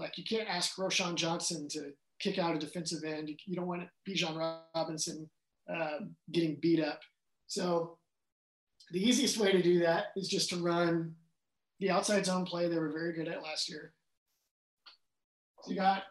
Like 0.00 0.18
you 0.18 0.24
can't 0.24 0.48
ask 0.48 0.76
Roschon 0.76 1.14
Johnson 1.14 1.68
to 1.68 1.92
kick 2.18 2.40
out 2.40 2.56
a 2.56 2.58
defensive 2.58 3.04
end. 3.04 3.30
You 3.46 3.54
don't 3.54 3.68
want 3.68 3.88
Bijan 4.08 4.64
Robinson 4.74 5.30
uh, 5.68 5.98
getting 6.30 6.58
beat 6.60 6.82
up. 6.82 7.00
So 7.46 7.98
the 8.90 9.02
easiest 9.02 9.38
way 9.38 9.52
to 9.52 9.62
do 9.62 9.80
that 9.80 10.06
is 10.16 10.28
just 10.28 10.50
to 10.50 10.56
run 10.56 11.14
the 11.80 11.90
outside 11.90 12.24
zone 12.24 12.44
play 12.44 12.68
they 12.68 12.78
were 12.78 12.92
very 12.92 13.12
good 13.12 13.28
at 13.28 13.42
last 13.42 13.68
year. 13.68 13.92
So 15.62 15.70
you 15.70 15.76
got. 15.76 16.04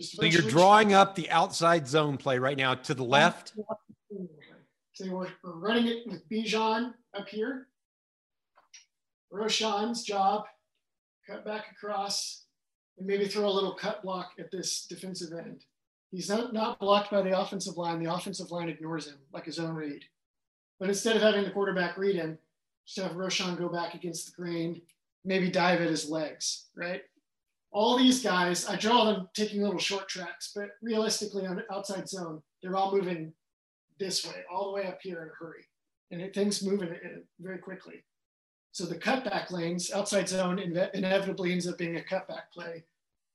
so 0.00 0.24
you're 0.24 0.42
drawing 0.42 0.92
up 0.92 1.14
the 1.14 1.30
outside 1.30 1.86
zone 1.86 2.16
play 2.16 2.38
right 2.38 2.56
now 2.56 2.74
to 2.74 2.94
the 2.94 3.04
left. 3.04 3.54
So 4.92 5.10
we're, 5.10 5.28
we're 5.44 5.58
running 5.58 5.86
it 5.86 6.06
with 6.06 6.28
Bijan 6.28 6.92
up 7.16 7.28
here. 7.28 7.68
Roschon's 9.32 10.02
job, 10.02 10.44
cut 11.26 11.44
back 11.44 11.66
across, 11.70 12.46
and 12.98 13.06
maybe 13.06 13.28
throw 13.28 13.48
a 13.48 13.50
little 13.50 13.74
cut 13.74 14.02
block 14.02 14.32
at 14.38 14.50
this 14.50 14.86
defensive 14.86 15.38
end. 15.38 15.64
He's 16.10 16.28
not, 16.28 16.52
not 16.52 16.78
blocked 16.78 17.10
by 17.10 17.22
the 17.22 17.38
offensive 17.38 17.76
line. 17.76 18.02
The 18.02 18.12
offensive 18.12 18.50
line 18.50 18.68
ignores 18.68 19.06
him 19.06 19.18
like 19.32 19.44
his 19.44 19.58
own 19.58 19.74
read. 19.74 20.04
But 20.80 20.88
instead 20.88 21.16
of 21.16 21.22
having 21.22 21.44
the 21.44 21.50
quarterback 21.50 21.98
read 21.98 22.16
him, 22.16 22.38
just 22.86 23.06
have 23.06 23.16
Roschon 23.16 23.58
go 23.58 23.68
back 23.68 23.94
against 23.94 24.26
the 24.26 24.42
grain, 24.42 24.80
maybe 25.24 25.50
dive 25.50 25.80
at 25.80 25.90
his 25.90 26.08
legs, 26.08 26.68
right? 26.74 27.02
All 27.70 27.98
these 27.98 28.22
guys, 28.22 28.66
I 28.66 28.76
draw 28.76 29.04
them 29.04 29.28
taking 29.34 29.60
little 29.60 29.78
short 29.78 30.08
tracks, 30.08 30.52
but 30.54 30.70
realistically 30.80 31.46
on 31.46 31.62
outside 31.70 32.08
zone, 32.08 32.42
they're 32.62 32.76
all 32.76 32.94
moving 32.94 33.34
this 33.98 34.24
way, 34.24 34.36
all 34.50 34.66
the 34.66 34.72
way 34.72 34.86
up 34.86 35.00
here 35.02 35.22
in 35.22 35.28
a 35.28 35.44
hurry. 35.44 35.66
And 36.10 36.22
it, 36.22 36.34
things 36.34 36.62
moving 36.62 36.96
very 37.38 37.58
quickly. 37.58 38.04
So 38.72 38.86
the 38.86 38.94
cutback 38.94 39.50
lanes, 39.50 39.90
outside 39.92 40.28
zone 40.28 40.58
inevitably 40.58 41.52
ends 41.52 41.66
up 41.66 41.76
being 41.76 41.96
a 41.96 42.00
cutback 42.00 42.50
play, 42.54 42.84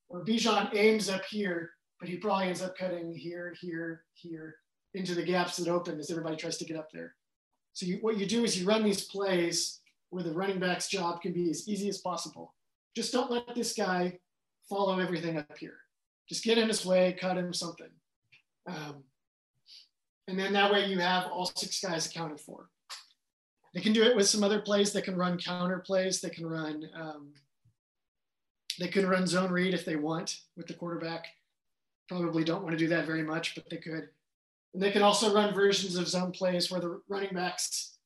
where 0.07 0.23
Bijan 0.23 0.75
aims 0.75 1.09
up 1.09 1.25
here 1.25 1.71
but 2.03 2.09
he 2.09 2.17
probably 2.17 2.47
ends 2.47 2.61
up 2.61 2.77
cutting 2.77 3.15
here, 3.15 3.55
here, 3.61 4.03
here 4.13 4.55
into 4.93 5.15
the 5.15 5.23
gaps 5.23 5.55
that 5.55 5.69
open 5.69 5.97
as 6.01 6.11
everybody 6.11 6.35
tries 6.35 6.57
to 6.57 6.65
get 6.65 6.75
up 6.75 6.91
there. 6.91 7.15
So 7.71 7.85
you, 7.85 7.99
what 8.01 8.17
you 8.17 8.25
do 8.25 8.43
is 8.43 8.59
you 8.59 8.67
run 8.67 8.83
these 8.83 9.05
plays 9.05 9.79
where 10.09 10.21
the 10.21 10.33
running 10.33 10.59
back's 10.59 10.89
job 10.89 11.21
can 11.21 11.31
be 11.31 11.49
as 11.49 11.65
easy 11.65 11.87
as 11.87 11.99
possible. 11.99 12.55
Just 12.93 13.13
don't 13.13 13.31
let 13.31 13.55
this 13.55 13.73
guy 13.73 14.19
follow 14.67 14.99
everything 14.99 15.37
up 15.37 15.57
here. 15.57 15.77
Just 16.27 16.43
get 16.43 16.57
in 16.57 16.67
his 16.67 16.85
way, 16.85 17.15
cut 17.17 17.37
him 17.37 17.53
something. 17.53 17.87
Um, 18.67 19.05
and 20.27 20.37
then 20.37 20.51
that 20.51 20.73
way 20.73 20.87
you 20.87 20.99
have 20.99 21.31
all 21.31 21.45
six 21.55 21.79
guys 21.79 22.05
accounted 22.05 22.41
for. 22.41 22.67
They 23.73 23.79
can 23.79 23.93
do 23.93 24.03
it 24.03 24.17
with 24.17 24.27
some 24.27 24.43
other 24.43 24.59
plays. 24.59 24.91
They 24.91 25.01
can 25.01 25.15
run 25.15 25.37
counter 25.37 25.79
plays. 25.79 26.19
They 26.19 26.31
can 26.31 26.47
run, 26.47 26.83
um, 26.93 27.29
they 28.77 28.89
can 28.89 29.07
run 29.07 29.25
zone 29.25 29.53
read 29.53 29.73
if 29.73 29.85
they 29.85 29.95
want 29.95 30.41
with 30.57 30.67
the 30.67 30.73
quarterback 30.73 31.27
probably 32.07 32.43
don't 32.43 32.63
want 32.63 32.73
to 32.73 32.77
do 32.77 32.87
that 32.89 33.05
very 33.05 33.23
much, 33.23 33.55
but 33.55 33.69
they 33.69 33.77
could. 33.77 34.09
And 34.73 34.81
they 34.81 34.91
can 34.91 35.03
also 35.03 35.33
run 35.33 35.53
versions 35.53 35.95
of 35.95 36.07
zone 36.07 36.31
plays 36.31 36.71
where 36.71 36.81
the 36.81 37.01
running 37.07 37.33
backs 37.33 37.97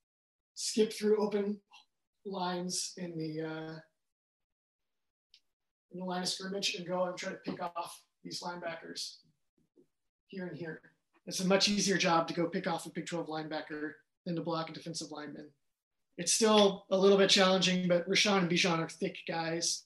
skip 0.55 0.91
through 0.91 1.17
open 1.17 1.59
lines 2.25 2.93
in 2.97 3.17
the 3.17 3.47
uh, 3.47 3.79
in 5.91 5.99
the 5.99 6.05
line 6.05 6.23
of 6.23 6.27
scrimmage 6.27 6.75
and 6.75 6.85
go 6.85 7.05
and 7.05 7.17
try 7.17 7.31
to 7.31 7.37
pick 7.37 7.61
off 7.61 8.01
these 8.23 8.41
linebackers 8.41 9.17
here 10.27 10.47
and 10.47 10.57
here. 10.57 10.81
It's 11.25 11.39
a 11.39 11.47
much 11.47 11.69
easier 11.69 11.97
job 11.97 12.27
to 12.27 12.33
go 12.33 12.47
pick 12.47 12.67
off 12.67 12.85
a 12.85 12.89
Big 12.89 13.05
12 13.05 13.27
linebacker 13.27 13.91
than 14.25 14.35
to 14.35 14.41
block 14.41 14.69
a 14.69 14.73
defensive 14.73 15.11
lineman. 15.11 15.49
It's 16.17 16.33
still 16.33 16.85
a 16.89 16.97
little 16.97 17.17
bit 17.17 17.29
challenging, 17.29 17.87
but 17.87 18.07
Roschon 18.09 18.39
and 18.39 18.49
Bijan 18.49 18.79
are 18.79 18.89
thick 18.89 19.17
guys. 19.27 19.83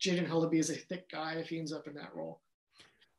Jaden 0.00 0.28
Hullaby 0.28 0.58
is 0.58 0.70
a 0.70 0.74
thick 0.74 1.08
guy 1.10 1.34
if 1.34 1.48
he 1.48 1.58
ends 1.58 1.72
up 1.72 1.86
in 1.86 1.94
that 1.94 2.14
role. 2.14 2.40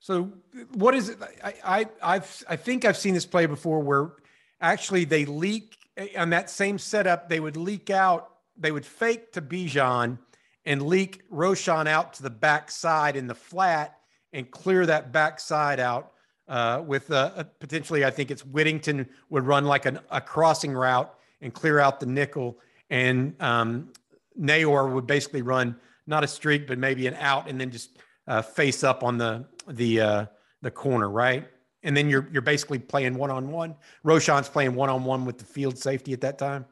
So 0.04 0.34
what 0.74 0.96
is 0.96 1.08
it? 1.08 1.18
I, 1.42 1.54
I 1.63 1.86
I've 2.16 2.44
I 2.50 2.58
think 2.58 2.84
I've 2.84 2.98
seen 2.98 3.13
this 3.13 3.26
play 3.26 3.46
before 3.46 3.80
where 3.80 4.12
actually 4.60 5.06
they 5.06 5.24
leak 5.24 5.78
on 6.18 6.32
that 6.32 6.50
same 6.50 6.78
setup. 6.78 7.30
They 7.30 7.39
would 7.39 7.56
leak 7.56 7.89
out. 7.89 8.30
They 8.58 8.74
would 8.74 8.86
fake 8.86 9.32
to 9.32 9.42
Bijan 9.42 10.18
and 10.66 10.82
leak 10.82 11.24
Roschon 11.32 11.88
out 11.88 12.16
to 12.16 12.24
the 12.24 12.30
back 12.30 12.70
side 12.70 13.16
in 13.16 13.28
the 13.28 13.34
flat 13.34 13.98
and 14.34 14.52
clear 14.52 14.86
that 14.86 15.13
back 15.13 15.39
side 15.39 15.80
out 15.80 16.12
uh, 16.50 16.84
with 16.86 17.10
uh, 17.10 17.46
potentially, 17.62 18.04
I 18.04 18.12
think 18.12 18.30
it's 18.30 18.46
Whittington 18.46 19.08
would 19.30 19.46
run 19.46 19.63
like 19.63 19.86
an, 19.86 20.00
a 20.12 20.20
crossing 20.20 20.74
route 20.74 21.13
and 21.39 21.54
clear 21.54 21.80
out 21.80 22.02
the 22.02 22.08
nickel, 22.08 22.60
and 22.89 23.42
um, 23.42 23.94
Nayor 24.38 24.92
would 24.92 25.08
basically 25.08 25.44
run 25.44 25.78
not 26.08 26.26
a 26.26 26.28
streak, 26.28 26.68
but 26.68 26.78
maybe 26.78 27.08
an 27.08 27.13
out, 27.13 27.50
and 27.50 27.58
then 27.58 27.72
just 27.72 28.00
uh, 28.28 28.42
face 28.42 28.84
up 28.84 29.02
on 29.02 29.18
the 29.18 29.46
the 29.67 30.02
uh, 30.02 30.26
the 30.62 30.71
corner, 30.71 31.10
right? 31.10 31.47
And 31.84 31.95
then 31.95 32.10
you're 32.10 32.28
you're 32.32 32.41
basically 32.41 32.80
playing 32.80 33.15
one 33.15 33.32
on 33.32 33.52
one. 33.52 33.76
Roschon's 34.04 34.49
playing 34.49 34.76
one 34.76 34.89
on 34.89 35.04
one 35.04 35.26
with 35.26 35.38
the 35.38 35.45
field 35.45 35.78
safety 35.78 36.13
at 36.13 36.21
that 36.21 36.38
time. 36.38 36.65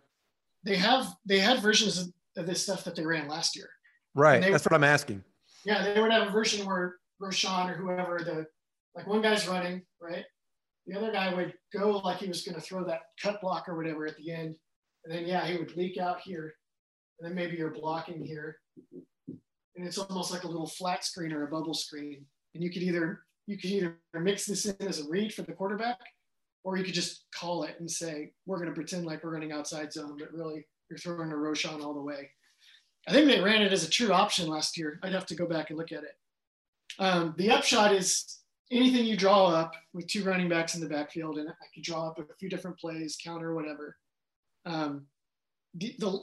They 0.63 0.75
have 0.75 1.07
they 1.25 1.39
had 1.39 1.61
versions 1.61 2.11
of 2.37 2.45
this 2.45 2.63
stuff 2.63 2.83
that 2.85 2.95
they 2.95 3.05
ran 3.05 3.27
last 3.27 3.55
year. 3.55 3.69
Right. 4.15 4.41
That's 4.41 4.65
what 4.65 4.73
I'm 4.73 4.83
asking. 4.83 5.23
Yeah, 5.65 5.93
they 5.93 6.01
would 6.01 6.11
have 6.11 6.27
a 6.27 6.31
version 6.31 6.65
where 6.65 6.95
Roshan 7.19 7.69
or 7.69 7.75
whoever 7.75 8.19
the 8.23 8.45
like 8.95 9.07
one 9.07 9.21
guy's 9.21 9.47
running, 9.47 9.83
right? 10.01 10.25
The 10.87 10.97
other 10.97 11.11
guy 11.11 11.33
would 11.33 11.53
go 11.73 11.97
like 11.99 12.17
he 12.17 12.27
was 12.27 12.41
going 12.41 12.55
to 12.55 12.61
throw 12.61 12.83
that 12.85 13.01
cut 13.21 13.39
block 13.41 13.69
or 13.69 13.77
whatever 13.77 14.05
at 14.07 14.17
the 14.17 14.31
end, 14.31 14.55
and 15.05 15.13
then 15.13 15.27
yeah, 15.27 15.45
he 15.45 15.57
would 15.57 15.77
leak 15.77 15.97
out 15.97 16.21
here, 16.21 16.53
and 17.19 17.27
then 17.27 17.35
maybe 17.35 17.55
you're 17.55 17.69
blocking 17.69 18.25
here, 18.25 18.57
and 19.29 19.87
it's 19.87 19.99
almost 19.99 20.31
like 20.31 20.43
a 20.43 20.47
little 20.47 20.67
flat 20.67 21.05
screen 21.05 21.31
or 21.31 21.43
a 21.43 21.51
bubble 21.51 21.75
screen, 21.75 22.25
and 22.53 22.63
you 22.63 22.71
could 22.71 22.83
either 22.83 23.23
you 23.47 23.57
could 23.57 23.69
either 23.69 23.97
mix 24.13 24.45
this 24.45 24.65
in 24.65 24.87
as 24.87 24.99
a 24.99 25.09
read 25.09 25.33
for 25.33 25.41
the 25.41 25.51
quarterback, 25.51 25.99
or 26.63 26.77
you 26.77 26.83
could 26.83 26.93
just 26.93 27.25
call 27.33 27.63
it 27.63 27.75
and 27.79 27.89
say 27.89 28.31
we're 28.45 28.57
going 28.57 28.69
to 28.69 28.75
pretend 28.75 29.05
like 29.05 29.23
we're 29.23 29.33
running 29.33 29.51
outside 29.51 29.91
zone, 29.91 30.15
but 30.17 30.31
really 30.31 30.65
you're 30.89 30.99
throwing 30.99 31.31
a 31.31 31.35
Roschon 31.35 31.83
all 31.83 31.93
the 31.93 32.01
way. 32.01 32.29
I 33.07 33.11
think 33.11 33.27
they 33.27 33.41
ran 33.41 33.61
it 33.61 33.73
as 33.73 33.83
a 33.83 33.89
true 33.89 34.13
option 34.13 34.47
last 34.47 34.77
year. 34.77 34.99
I'd 35.01 35.13
have 35.13 35.25
to 35.27 35.35
go 35.35 35.47
back 35.47 35.69
and 35.69 35.79
look 35.79 35.91
at 35.91 36.03
it. 36.03 36.15
Um, 36.99 37.33
the 37.37 37.49
upshot 37.49 37.93
is 37.93 38.39
anything 38.69 39.05
you 39.05 39.17
draw 39.17 39.47
up 39.47 39.73
with 39.93 40.07
two 40.07 40.23
running 40.23 40.49
backs 40.49 40.75
in 40.75 40.81
the 40.81 40.89
backfield, 40.89 41.37
and 41.37 41.49
I 41.49 41.53
could 41.73 41.83
draw 41.83 42.07
up 42.07 42.19
a 42.19 42.35
few 42.39 42.49
different 42.49 42.77
plays, 42.77 43.17
counter, 43.21 43.55
whatever. 43.55 43.97
Um, 44.65 45.07
the, 45.73 45.95
the, 45.97 46.19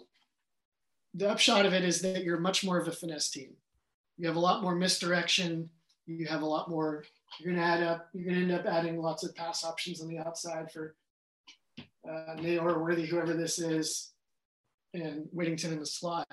the 1.15 1.31
upshot 1.31 1.67
of 1.67 1.73
it 1.73 1.85
is 1.85 2.01
that 2.03 2.23
you're 2.23 2.39
much 2.39 2.65
more 2.65 2.79
of 2.79 2.87
a 2.87 2.93
finesse 2.93 3.31
team. 3.31 3.55
You 4.17 4.29
have 4.29 4.37
a 4.37 4.41
lot 4.41 4.63
more 4.63 4.75
misdirection. 4.75 5.71
You 6.09 6.27
have 6.27 6.43
a 6.43 6.47
lot 6.47 6.69
more. 6.69 7.05
You're 7.39 7.53
going 7.53 7.63
to 7.63 7.69
add 7.69 7.83
up. 7.83 8.09
You're 8.13 8.25
going 8.25 8.49
to 8.49 8.55
end 8.55 8.61
up 8.61 8.67
adding 8.67 9.01
lots 9.01 9.25
of 9.25 9.35
pass 9.35 9.65
options 9.65 10.01
on 10.01 10.09
the 10.09 10.19
outside 10.19 10.73
for 10.73 10.97
uh, 11.79 12.35
Nayor 12.37 12.81
Worthy, 12.81 13.07
whoever 13.07 13.35
this 13.35 13.59
is, 13.59 14.13
and 14.95 15.29
Whittington 15.33 15.73
in 15.73 15.79
the 15.79 15.87
slot 15.87 16.27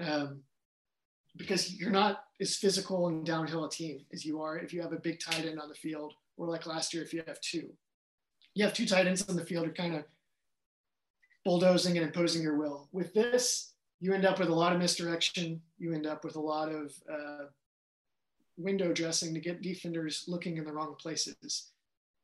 um, 0.00 0.40
because 1.36 1.74
you're 1.74 1.90
not 1.90 2.24
as 2.40 2.56
physical 2.56 3.08
and 3.08 3.24
downhill 3.24 3.64
a 3.64 3.70
team 3.70 4.04
as 4.12 4.24
you 4.24 4.40
are 4.40 4.58
if 4.58 4.72
you 4.72 4.80
have 4.82 4.92
a 4.92 5.00
big 5.00 5.20
tight 5.20 5.44
end 5.44 5.60
on 5.60 5.68
the 5.68 5.74
field, 5.74 6.14
or 6.36 6.48
like 6.48 6.66
last 6.66 6.94
year 6.94 7.02
if 7.02 7.12
you 7.12 7.22
have 7.26 7.40
two. 7.40 7.70
You 8.54 8.64
have 8.64 8.74
two 8.74 8.86
tight 8.86 9.06
ends 9.06 9.28
on 9.28 9.36
the 9.36 9.44
field, 9.44 9.66
are 9.66 9.72
kind 9.72 9.94
of 9.94 10.04
bulldozing 11.44 11.96
and 11.96 12.06
imposing 12.06 12.42
your 12.42 12.56
will. 12.56 12.88
With 12.92 13.14
this, 13.14 13.72
you 14.00 14.12
end 14.12 14.24
up 14.24 14.38
with 14.38 14.48
a 14.48 14.54
lot 14.54 14.72
of 14.72 14.80
misdirection. 14.80 15.60
You 15.78 15.92
end 15.92 16.06
up 16.06 16.24
with 16.24 16.36
a 16.36 16.40
lot 16.40 16.70
of 16.70 16.92
uh, 17.12 17.44
window 18.58 18.92
dressing 18.92 19.32
to 19.32 19.40
get 19.40 19.62
defenders 19.62 20.24
looking 20.26 20.58
in 20.58 20.64
the 20.64 20.72
wrong 20.72 20.96
places. 20.98 21.70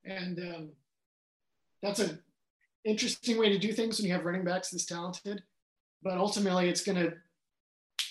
And 0.05 0.39
um, 0.39 0.69
that's 1.83 2.01
an 2.01 2.19
interesting 2.85 3.39
way 3.39 3.49
to 3.49 3.59
do 3.59 3.73
things 3.73 3.99
when 3.99 4.07
you 4.07 4.13
have 4.13 4.25
running 4.25 4.45
backs 4.45 4.71
this 4.71 4.85
talented. 4.85 5.43
But 6.03 6.19
ultimately, 6.19 6.69
it's 6.69 6.85
going 6.85 6.99
to 6.99 7.15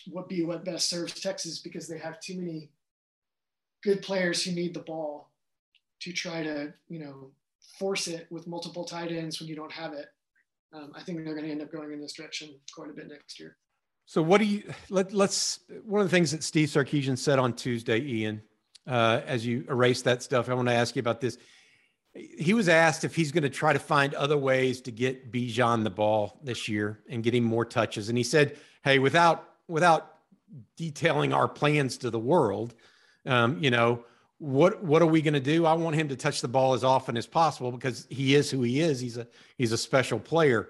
what 0.10 0.28
be 0.28 0.44
what 0.44 0.66
best 0.66 0.90
serves 0.90 1.20
Texas 1.20 1.60
because 1.60 1.88
they 1.88 2.00
have 2.00 2.20
too 2.20 2.36
many 2.36 2.72
good 3.84 4.02
players 4.02 4.44
who 4.44 4.52
need 4.52 4.74
the 4.74 4.80
ball 4.80 5.30
to 6.00 6.12
try 6.12 6.42
to 6.44 6.74
you 6.90 7.00
know 7.00 7.30
force 7.78 8.08
it 8.08 8.28
with 8.30 8.48
multiple 8.48 8.84
tight 8.84 9.12
ends 9.12 9.40
when 9.40 9.48
you 9.48 9.56
don't 9.56 9.72
have 9.72 9.94
it. 9.94 10.08
Um, 10.74 10.92
I 10.96 11.04
think 11.04 11.24
they're 11.24 11.36
going 11.36 11.46
to 11.46 11.52
end 11.52 11.62
up 11.62 11.72
going 11.72 11.92
in 11.92 12.02
this 12.02 12.14
direction 12.14 12.50
quite 12.74 12.90
a 12.90 12.94
bit 12.94 13.08
next 13.08 13.40
year. 13.40 13.58
So 14.06 14.22
what 14.22 14.40
do 14.40 14.46
you 14.46 14.64
let 14.90 15.14
let's 15.14 15.60
one 15.86 16.02
of 16.02 16.08
the 16.08 16.16
things 16.16 16.32
that 16.32 16.44
Steve 16.44 16.70
Sarkisian 16.70 17.18
said 17.18 17.40
on 17.40 17.54
Tuesday, 17.54 18.02
Ian, 18.02 18.42
uh, 18.88 19.22
as 19.26 19.46
you 19.46 19.66
erase 19.70 20.02
that 20.04 20.22
stuff, 20.22 20.50
I 20.50 20.54
want 20.54 20.68
to 20.68 20.74
ask 20.74 20.96
you 20.96 21.00
about 21.00 21.22
this. 21.22 21.38
He 22.14 22.54
was 22.54 22.70
asked 22.70 23.04
if 23.04 23.16
he's 23.16 23.32
going 23.32 23.44
to 23.44 23.50
try 23.50 23.74
to 23.74 23.80
find 23.80 24.14
other 24.14 24.38
ways 24.38 24.82
to 24.82 24.92
get 24.92 25.32
Bijan 25.32 25.84
the 25.84 25.90
ball 25.90 26.40
this 26.44 26.68
year 26.68 27.00
and 27.10 27.24
get 27.24 27.34
him 27.34 27.44
more 27.44 27.66
touches, 27.66 28.10
and 28.10 28.18
he 28.18 28.24
said, 28.24 28.58
"Hey, 28.84 29.00
without 29.00 29.50
without 29.68 30.14
detailing 30.76 31.34
our 31.34 31.48
plans 31.48 31.98
to 31.98 32.10
the 32.10 32.20
world, 32.20 32.76
um, 33.26 33.58
you 33.64 33.72
know, 33.72 34.04
what 34.38 34.84
what 34.84 35.02
are 35.02 35.08
we 35.08 35.22
going 35.22 35.34
to 35.34 35.40
do? 35.40 35.66
I 35.66 35.74
want 35.74 35.96
him 35.96 36.10
to 36.10 36.16
touch 36.16 36.42
the 36.42 36.48
ball 36.48 36.74
as 36.74 36.84
often 36.84 37.16
as 37.16 37.26
possible 37.26 37.72
because 37.72 38.06
he 38.10 38.36
is 38.36 38.52
who 38.52 38.62
he 38.62 38.82
is. 38.82 39.00
He's 39.00 39.18
a 39.18 39.26
he's 39.58 39.72
a 39.72 39.78
special 39.78 40.20
player. 40.20 40.70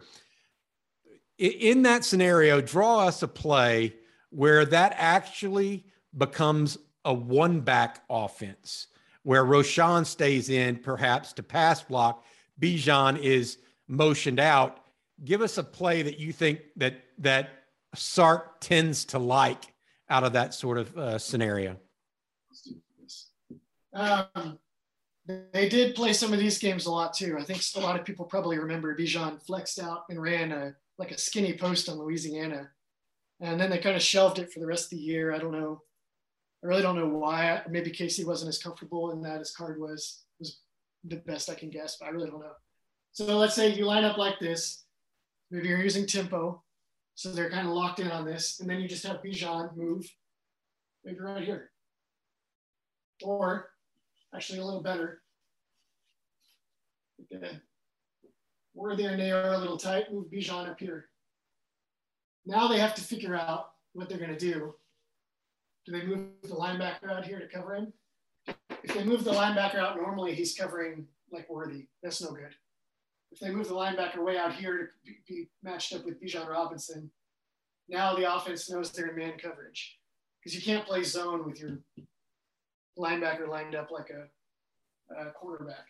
In 1.38 1.82
that 1.84 2.06
scenario, 2.06 2.62
draw 2.62 3.00
us 3.00 3.24
a 3.24 3.28
play 3.28 3.96
where 4.30 4.66
that 4.66 4.96
actually 4.98 5.86
becomes 6.18 6.78
a 7.06 7.14
one 7.14 7.60
back 7.62 8.04
offense 8.10 8.88
where 9.24 9.44
Roschon 9.44 10.06
stays 10.06 10.50
in 10.50 10.78
perhaps 10.78 11.34
to 11.34 11.44
pass 11.44 11.82
block. 11.82 12.24
Bijan 12.60 13.20
is 13.20 13.58
motioned 13.88 14.40
out. 14.40 14.80
Give 15.24 15.42
us 15.42 15.58
a 15.58 15.64
play 15.64 16.02
that 16.02 16.20
you 16.20 16.34
think 16.34 16.60
that 16.76 17.04
that 17.20 17.50
Sark 17.96 18.60
tends 18.60 19.06
to 19.06 19.20
like 19.20 19.74
out 20.10 20.24
of 20.24 20.34
that 20.34 20.54
sort 20.54 20.78
of 20.78 20.98
uh, 20.98 21.18
scenario? 21.18 21.78
Um, 23.94 24.60
they 25.26 25.70
did 25.70 25.96
play 25.96 26.14
some 26.14 26.34
of 26.34 26.40
these 26.40 26.58
games 26.58 26.86
a 26.86 26.92
lot 26.92 27.14
too. 27.14 27.38
I 27.40 27.44
think 27.44 27.62
a 27.76 27.80
lot 27.80 28.00
of 28.00 28.06
people 28.06 28.26
probably 28.26 28.58
remember 28.58 28.96
Bijan 28.96 29.42
flexed 29.42 29.80
out 29.80 30.04
and 30.10 30.22
ran 30.22 30.52
a 30.52 30.76
like 30.98 31.12
a 31.12 31.18
skinny 31.18 31.58
post 31.58 31.90
on 31.90 31.98
Louisiana, 31.98 32.70
and 33.40 33.60
then 33.60 33.70
they 33.70 33.80
kind 33.80 33.96
of 33.96 34.02
shelved 34.02 34.40
it 34.40 34.52
for 34.52 34.60
the 34.60 34.68
rest 34.68 34.86
of 34.86 34.92
the 34.92 35.04
year. 35.04 35.34
I 35.34 35.40
don't 35.40 35.52
know. 35.52 35.82
I 36.64 36.68
really 36.68 36.82
don't 36.82 36.96
know 36.96 37.10
why. 37.10 37.62
Maybe 37.70 37.92
Casey 37.92 38.24
wasn't 38.24 38.50
as 38.50 38.62
comfortable 38.62 39.12
in 39.12 39.22
that 39.24 39.42
as 39.42 39.52
Card 39.52 39.80
was. 39.80 40.24
Was 40.40 40.60
the 41.04 41.18
best 41.18 41.50
I 41.50 41.56
can 41.56 41.70
guess, 41.70 41.98
but 42.00 42.08
I 42.08 42.12
really 42.12 42.30
don't 42.30 42.40
know. 42.40 42.54
So 43.12 43.38
let's 43.38 43.56
say 43.56 43.74
you 43.74 43.86
line 43.86 44.04
up 44.04 44.18
like 44.18 44.40
this. 44.40 44.86
Maybe 45.52 45.68
you're 45.68 45.84
using 45.84 46.08
tempo. 46.08 46.64
So 47.16 47.32
they're 47.32 47.52
kind 47.52 47.68
of 47.68 47.74
locked 47.74 48.00
in 48.00 48.10
on 48.10 48.26
this. 48.26 48.60
And 48.60 48.70
then 48.70 48.80
you 48.80 48.88
just 48.88 49.06
have 49.06 49.22
Bijan 49.22 49.76
move, 49.76 50.10
maybe 51.04 51.20
right 51.20 51.44
here. 51.44 51.72
Or 53.22 53.70
actually 54.34 54.60
a 54.60 54.66
little 54.66 54.82
better. 54.82 55.22
Okay. 57.32 57.60
Worthy 58.74 59.06
and 59.06 59.20
they 59.20 59.32
are 59.32 59.54
a 59.54 59.58
little 59.58 59.78
tight, 59.78 60.12
move 60.12 60.28
Bijan 60.32 60.70
up 60.70 60.80
here. 60.80 61.10
Now 62.46 62.68
they 62.68 62.80
have 62.80 62.96
to 62.96 63.02
figure 63.02 63.36
out 63.36 63.72
what 63.94 64.10
they're 64.10 64.18
going 64.18 64.36
to 64.36 64.38
do. 64.38 64.74
Do 65.86 65.92
they 65.92 66.06
move 66.06 66.28
the 66.42 66.56
linebacker 66.56 67.12
out 67.12 67.26
here 67.26 67.40
to 67.40 67.48
cover 67.48 67.76
him? 67.76 67.94
If 68.84 68.94
they 68.94 69.04
move 69.04 69.24
the 69.24 69.32
linebacker 69.32 69.76
out, 69.76 69.96
normally 69.96 70.34
he's 70.34 70.56
covering 70.56 71.08
like 71.32 71.50
Worthy. 71.50 71.88
That's 72.02 72.22
no 72.22 72.32
good 72.32 72.56
if 73.34 73.40
they 73.40 73.50
move 73.50 73.68
the 73.68 73.74
linebacker 73.74 74.24
way 74.24 74.38
out 74.38 74.54
here 74.54 74.92
to 75.06 75.12
be 75.28 75.50
matched 75.64 75.94
up 75.94 76.06
with 76.06 76.22
Bijan 76.22 76.48
Robinson, 76.48 77.10
now 77.90 78.16
the 78.16 78.32
offense 78.32 78.70
knows 78.70 78.92
they're 78.92 79.08
in 79.08 79.18
man 79.18 79.34
coverage 79.42 79.98
because 80.40 80.56
you 80.56 80.62
can't 80.62 80.86
play 80.86 81.04
zone 81.04 81.44
with 81.44 81.60
your 81.60 81.80
linebacker 82.98 83.48
lined 83.48 83.74
up 83.74 83.90
like 83.90 84.12
a, 84.12 85.20
a 85.20 85.32
quarterback. 85.32 85.88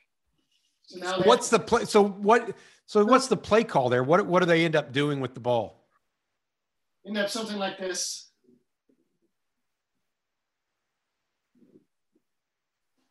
So 0.83 0.99
now 0.99 1.19
what's 1.23 1.49
the 1.49 1.59
play? 1.59 1.83
So 1.83 2.07
what? 2.07 2.55
So 2.85 3.03
what's 3.05 3.27
the 3.27 3.37
play 3.37 3.63
call 3.63 3.89
there? 3.89 4.03
What 4.03 4.25
what 4.25 4.41
do 4.41 4.45
they 4.45 4.65
end 4.65 4.75
up 4.75 4.91
doing 4.91 5.19
with 5.19 5.33
the 5.33 5.39
ball? 5.39 5.87
End 7.05 7.17
up 7.17 7.29
something 7.29 7.57
like 7.57 7.77
this. 7.77 8.29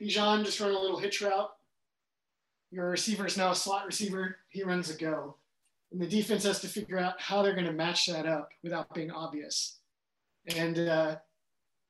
Bijan 0.00 0.44
just 0.44 0.60
run 0.60 0.72
a 0.72 0.78
little 0.78 0.98
hitch 0.98 1.20
route 1.20 1.50
your 2.72 2.88
receiver 2.88 3.26
is 3.26 3.36
now 3.36 3.50
a 3.50 3.54
slot 3.54 3.84
receiver. 3.86 4.38
He 4.48 4.64
runs 4.64 4.88
a 4.88 4.96
go. 4.96 5.36
And 5.92 6.00
the 6.00 6.06
defense 6.06 6.44
has 6.44 6.60
to 6.60 6.68
figure 6.68 6.98
out 6.98 7.20
how 7.20 7.42
they're 7.42 7.52
going 7.52 7.66
to 7.66 7.72
match 7.72 8.06
that 8.06 8.26
up 8.26 8.48
without 8.62 8.94
being 8.94 9.10
obvious. 9.10 9.78
And 10.56 10.78
uh, 10.78 11.16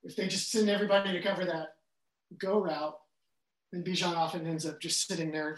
if 0.03 0.17
they 0.17 0.27
just 0.27 0.51
send 0.51 0.69
everybody 0.69 1.13
to 1.13 1.23
cover 1.23 1.45
that 1.45 1.77
go 2.37 2.61
route, 2.61 2.99
then 3.71 3.85
Bijan 3.85 4.17
often 4.17 4.45
ends 4.45 4.67
up 4.67 4.81
just 4.81 5.07
sitting 5.07 5.31
there 5.31 5.57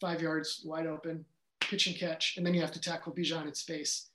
five 0.00 0.22
yards 0.22 0.62
wide 0.64 0.86
open, 0.86 1.24
pitch 1.70 1.86
and 1.86 1.96
catch. 1.96 2.36
And 2.36 2.44
then 2.44 2.52
you 2.52 2.60
have 2.60 2.72
to 2.72 2.80
tackle 2.80 3.14
Bijan 3.14 3.46
in 3.46 3.54
space. 3.54 4.10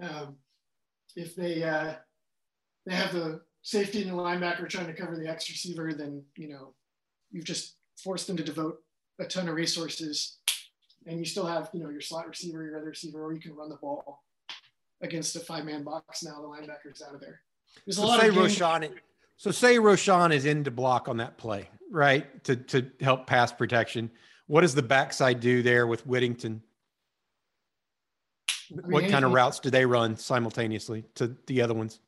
Um, 0.00 0.36
if 1.16 1.34
they, 1.34 1.62
uh, 1.62 1.94
they 2.86 2.94
have 2.94 3.12
the 3.12 3.40
safety 3.62 4.02
and 4.02 4.10
the 4.10 4.22
linebacker 4.22 4.68
trying 4.68 4.86
to 4.86 4.94
cover 4.94 5.16
the 5.16 5.28
X 5.28 5.48
receiver, 5.48 5.92
then, 5.92 6.22
you 6.36 6.48
know, 6.48 6.74
you've 7.30 7.44
just 7.44 7.76
forced 7.96 8.26
them 8.26 8.36
to 8.36 8.44
devote 8.44 8.78
a 9.18 9.24
ton 9.24 9.48
of 9.48 9.54
resources 9.54 10.38
and 11.06 11.18
you 11.18 11.24
still 11.24 11.46
have, 11.46 11.70
you 11.72 11.82
know, 11.82 11.90
your 11.90 12.00
slot 12.00 12.28
receiver, 12.28 12.62
your 12.62 12.76
other 12.76 12.88
receiver, 12.88 13.24
or 13.24 13.32
you 13.32 13.40
can 13.40 13.54
run 13.54 13.68
the 13.68 13.76
ball 13.76 14.22
against 15.02 15.36
a 15.36 15.40
five 15.40 15.64
man 15.64 15.82
box 15.82 16.22
now. 16.22 16.40
The 16.40 16.48
linebacker's 16.48 17.02
out 17.02 17.14
of 17.14 17.20
there. 17.20 17.40
There's 17.86 17.98
a 17.98 18.02
so 18.02 18.06
lot 18.06 18.20
say 18.20 18.28
of 18.28 18.34
Roschon, 18.34 18.92
So 19.36 19.50
say 19.50 19.76
Roschon 19.76 20.32
is 20.32 20.44
in 20.44 20.64
to 20.64 20.70
block 20.70 21.08
on 21.08 21.16
that 21.18 21.38
play, 21.38 21.68
right? 21.90 22.42
To 22.44 22.56
to 22.56 22.90
help 23.00 23.26
pass 23.26 23.52
protection. 23.52 24.10
What 24.50 24.62
does 24.62 24.74
the 24.74 24.82
backside 24.82 25.38
do 25.38 25.62
there 25.62 25.86
with 25.86 26.04
Whittington? 26.08 26.60
I 28.72 28.74
mean, 28.74 28.90
what 28.90 29.08
kind 29.08 29.24
of 29.24 29.30
routes 29.30 29.60
do 29.60 29.70
they 29.70 29.86
run 29.86 30.16
simultaneously 30.16 31.04
to 31.14 31.36
the 31.46 31.62
other 31.62 31.72
ones? 31.72 32.00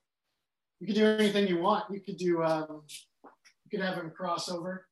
You 0.81 0.89
could 0.89 0.97
do 0.97 1.07
anything 1.07 1.47
you 1.47 1.61
want. 1.61 1.85
You 1.89 2.01
could 2.01 2.17
do 2.17 2.43
um, 2.43 2.83
you 3.23 3.71
could 3.71 3.81
have 3.81 3.95
them 3.95 4.11
cross 4.11 4.49
over, 4.49 4.89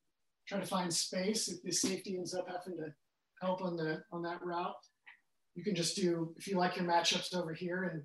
try 0.46 0.60
to 0.60 0.66
find 0.66 0.94
space. 0.94 1.48
If 1.48 1.60
the 1.64 1.72
safety 1.72 2.18
ends 2.18 2.34
up 2.34 2.46
having 2.46 2.78
to 2.78 2.94
help 3.42 3.62
on 3.62 3.76
the 3.76 4.04
on 4.12 4.22
that 4.22 4.44
route, 4.44 4.76
you 5.56 5.64
can 5.64 5.74
just 5.74 5.96
do 5.96 6.32
if 6.36 6.46
you 6.46 6.56
like 6.56 6.76
your 6.76 6.86
matchups 6.86 7.34
over 7.34 7.52
here 7.52 7.82
and 7.92 8.02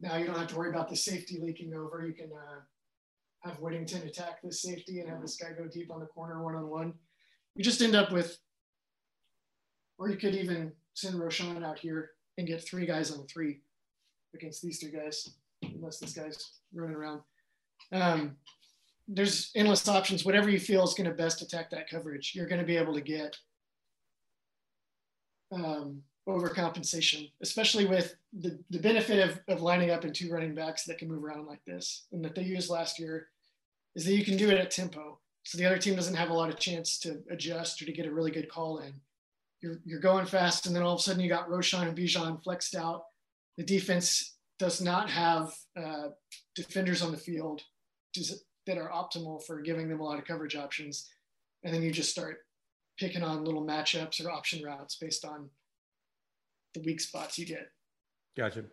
now 0.00 0.16
you 0.16 0.24
don't 0.24 0.38
have 0.38 0.48
to 0.48 0.56
worry 0.56 0.70
about 0.70 0.88
the 0.88 0.96
safety 0.96 1.38
leaking 1.42 1.74
over. 1.74 2.06
You 2.06 2.14
can 2.14 2.30
uh, 2.32 2.60
have 3.40 3.60
Whittington 3.60 4.08
attack 4.08 4.40
this 4.42 4.62
safety 4.62 5.00
and 5.00 5.10
have 5.10 5.20
this 5.20 5.36
guy 5.36 5.48
go 5.52 5.68
deep 5.70 5.92
on 5.92 6.00
the 6.00 6.06
corner 6.06 6.42
one 6.42 6.54
on 6.54 6.70
one. 6.70 6.94
You 7.54 7.64
just 7.64 7.82
end 7.82 7.94
up 7.94 8.12
with, 8.12 8.38
or 9.98 10.08
you 10.08 10.16
could 10.16 10.34
even 10.34 10.72
send 10.94 11.16
Roschon 11.16 11.64
out 11.64 11.78
here 11.78 12.10
and 12.38 12.46
get 12.46 12.66
three 12.66 12.86
guys 12.86 13.10
on 13.10 13.26
three 13.26 13.60
against 14.34 14.62
these 14.62 14.78
two 14.78 14.90
guys, 14.90 15.30
unless 15.62 15.98
this 15.98 16.12
guy's 16.12 16.52
running 16.72 16.96
around. 16.96 17.20
Um, 17.92 18.36
there's 19.08 19.50
endless 19.54 19.88
options. 19.88 20.24
Whatever 20.24 20.50
you 20.50 20.60
feel 20.60 20.84
is 20.84 20.94
going 20.94 21.08
to 21.10 21.16
best 21.16 21.42
attack 21.42 21.70
that 21.70 21.90
coverage, 21.90 22.32
you're 22.34 22.46
going 22.46 22.60
to 22.60 22.66
be 22.66 22.76
able 22.76 22.94
to 22.94 23.00
get 23.00 23.36
um, 25.52 26.02
overcompensation, 26.28 27.30
especially 27.42 27.86
with 27.86 28.14
the, 28.32 28.58
the 28.70 28.78
benefit 28.78 29.28
of, 29.28 29.40
of 29.48 29.62
lining 29.62 29.90
up 29.90 30.04
in 30.04 30.12
two 30.12 30.32
running 30.32 30.54
backs 30.54 30.84
that 30.84 30.98
can 30.98 31.08
move 31.08 31.24
around 31.24 31.46
like 31.46 31.64
this 31.64 32.06
and 32.12 32.24
that 32.24 32.34
they 32.34 32.42
used 32.42 32.70
last 32.70 32.98
year 32.98 33.28
is 33.96 34.04
that 34.04 34.14
you 34.14 34.24
can 34.24 34.36
do 34.36 34.48
it 34.48 34.58
at 34.58 34.70
tempo. 34.70 35.18
So 35.44 35.58
the 35.58 35.66
other 35.66 35.78
team 35.78 35.96
doesn't 35.96 36.14
have 36.14 36.30
a 36.30 36.34
lot 36.34 36.50
of 36.50 36.58
chance 36.58 36.98
to 37.00 37.22
adjust 37.30 37.80
or 37.80 37.86
to 37.86 37.92
get 37.92 38.06
a 38.06 38.12
really 38.12 38.30
good 38.30 38.48
call 38.48 38.78
in. 38.78 38.92
You're, 39.62 39.80
you're 39.84 40.00
going 40.00 40.26
fast, 40.26 40.66
and 40.66 40.74
then 40.74 40.82
all 40.82 40.94
of 40.94 41.00
a 41.00 41.02
sudden 41.02 41.22
you 41.22 41.28
got 41.28 41.48
Roschon 41.48 41.86
and 41.86 41.96
Bijan 41.96 42.42
flexed 42.42 42.74
out. 42.74 43.02
The 43.56 43.64
defense 43.64 44.36
does 44.58 44.80
not 44.80 45.10
have 45.10 45.52
uh, 45.76 46.08
defenders 46.54 47.02
on 47.02 47.10
the 47.10 47.18
field 47.18 47.62
that 48.66 48.78
are 48.78 48.90
optimal 48.90 49.44
for 49.44 49.60
giving 49.60 49.88
them 49.88 50.00
a 50.00 50.04
lot 50.04 50.18
of 50.18 50.24
coverage 50.24 50.56
options. 50.56 51.08
And 51.64 51.74
then 51.74 51.82
you 51.82 51.90
just 51.90 52.10
start 52.10 52.38
picking 52.98 53.22
on 53.22 53.44
little 53.44 53.64
matchups 53.64 54.24
or 54.24 54.30
option 54.30 54.62
routes 54.62 54.96
based 54.96 55.24
on 55.24 55.48
the 56.74 56.80
weak 56.80 57.00
spots 57.00 57.38
you 57.38 57.46
get. 57.46 57.68
Gotcha. 58.36 58.64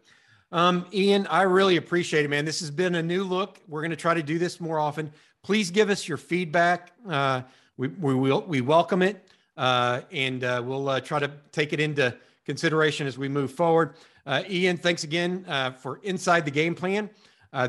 Um, 0.51 0.85
Ian, 0.93 1.27
I 1.27 1.41
really 1.41 1.77
appreciate 1.77 2.23
it, 2.25 2.29
man. 2.29 2.45
This 2.45 2.59
has 2.61 2.71
been 2.71 2.95
a 2.95 3.03
new 3.03 3.23
look. 3.23 3.59
We're 3.67 3.81
going 3.81 3.91
to 3.91 3.97
try 3.97 4.13
to 4.13 4.23
do 4.23 4.39
this 4.39 4.61
more 4.61 4.79
often. 4.79 5.11
Please 5.47 5.71
give 5.71 5.89
us 5.89 6.09
your 6.09 6.17
feedback. 6.17 6.91
Uh, 7.07 7.41
we, 7.77 7.87
we 7.87 8.13
will, 8.13 8.41
we 8.41 8.59
welcome 8.59 9.01
it. 9.01 9.29
Uh, 9.55 10.01
and 10.11 10.43
uh, 10.43 10.61
we'll 10.61 10.89
uh, 10.89 10.99
try 10.99 11.19
to 11.19 11.31
take 11.53 11.71
it 11.71 11.79
into 11.79 12.13
consideration 12.45 13.07
as 13.07 13.17
we 13.17 13.29
move 13.29 13.49
forward. 13.49 13.93
Uh, 14.25 14.43
Ian, 14.49 14.75
thanks 14.75 15.05
again 15.05 15.45
uh, 15.47 15.71
for 15.71 16.01
Inside 16.03 16.43
the 16.43 16.51
Game 16.51 16.75
Plan. 16.75 17.09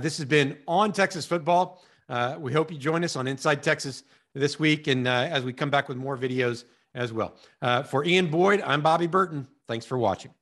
this 0.01 0.17
has 0.19 0.27
been 0.27 0.59
on 0.67 0.93
Texas 0.93 1.25
football. 1.25 1.85
we 2.41 2.53
hope 2.53 2.73
you 2.73 2.79
join 2.79 3.05
us 3.05 3.15
on 3.15 3.29
Inside 3.29 3.63
Texas 3.63 4.03
this 4.35 4.59
week 4.59 4.89
and 4.89 5.07
as 5.07 5.45
we 5.45 5.53
come 5.53 5.71
back 5.71 5.89
with 5.89 5.97
more 5.97 6.19
videos 6.19 6.65
as 6.97 7.13
well. 7.13 7.37
for 7.85 8.05
Ian 8.05 8.27
Boyd, 8.27 8.61
I'm 8.63 8.83
Bobby 8.83 9.07
Burton. 9.07 9.47
Thanks 9.69 9.87
for 9.87 9.97
watching. 9.97 10.33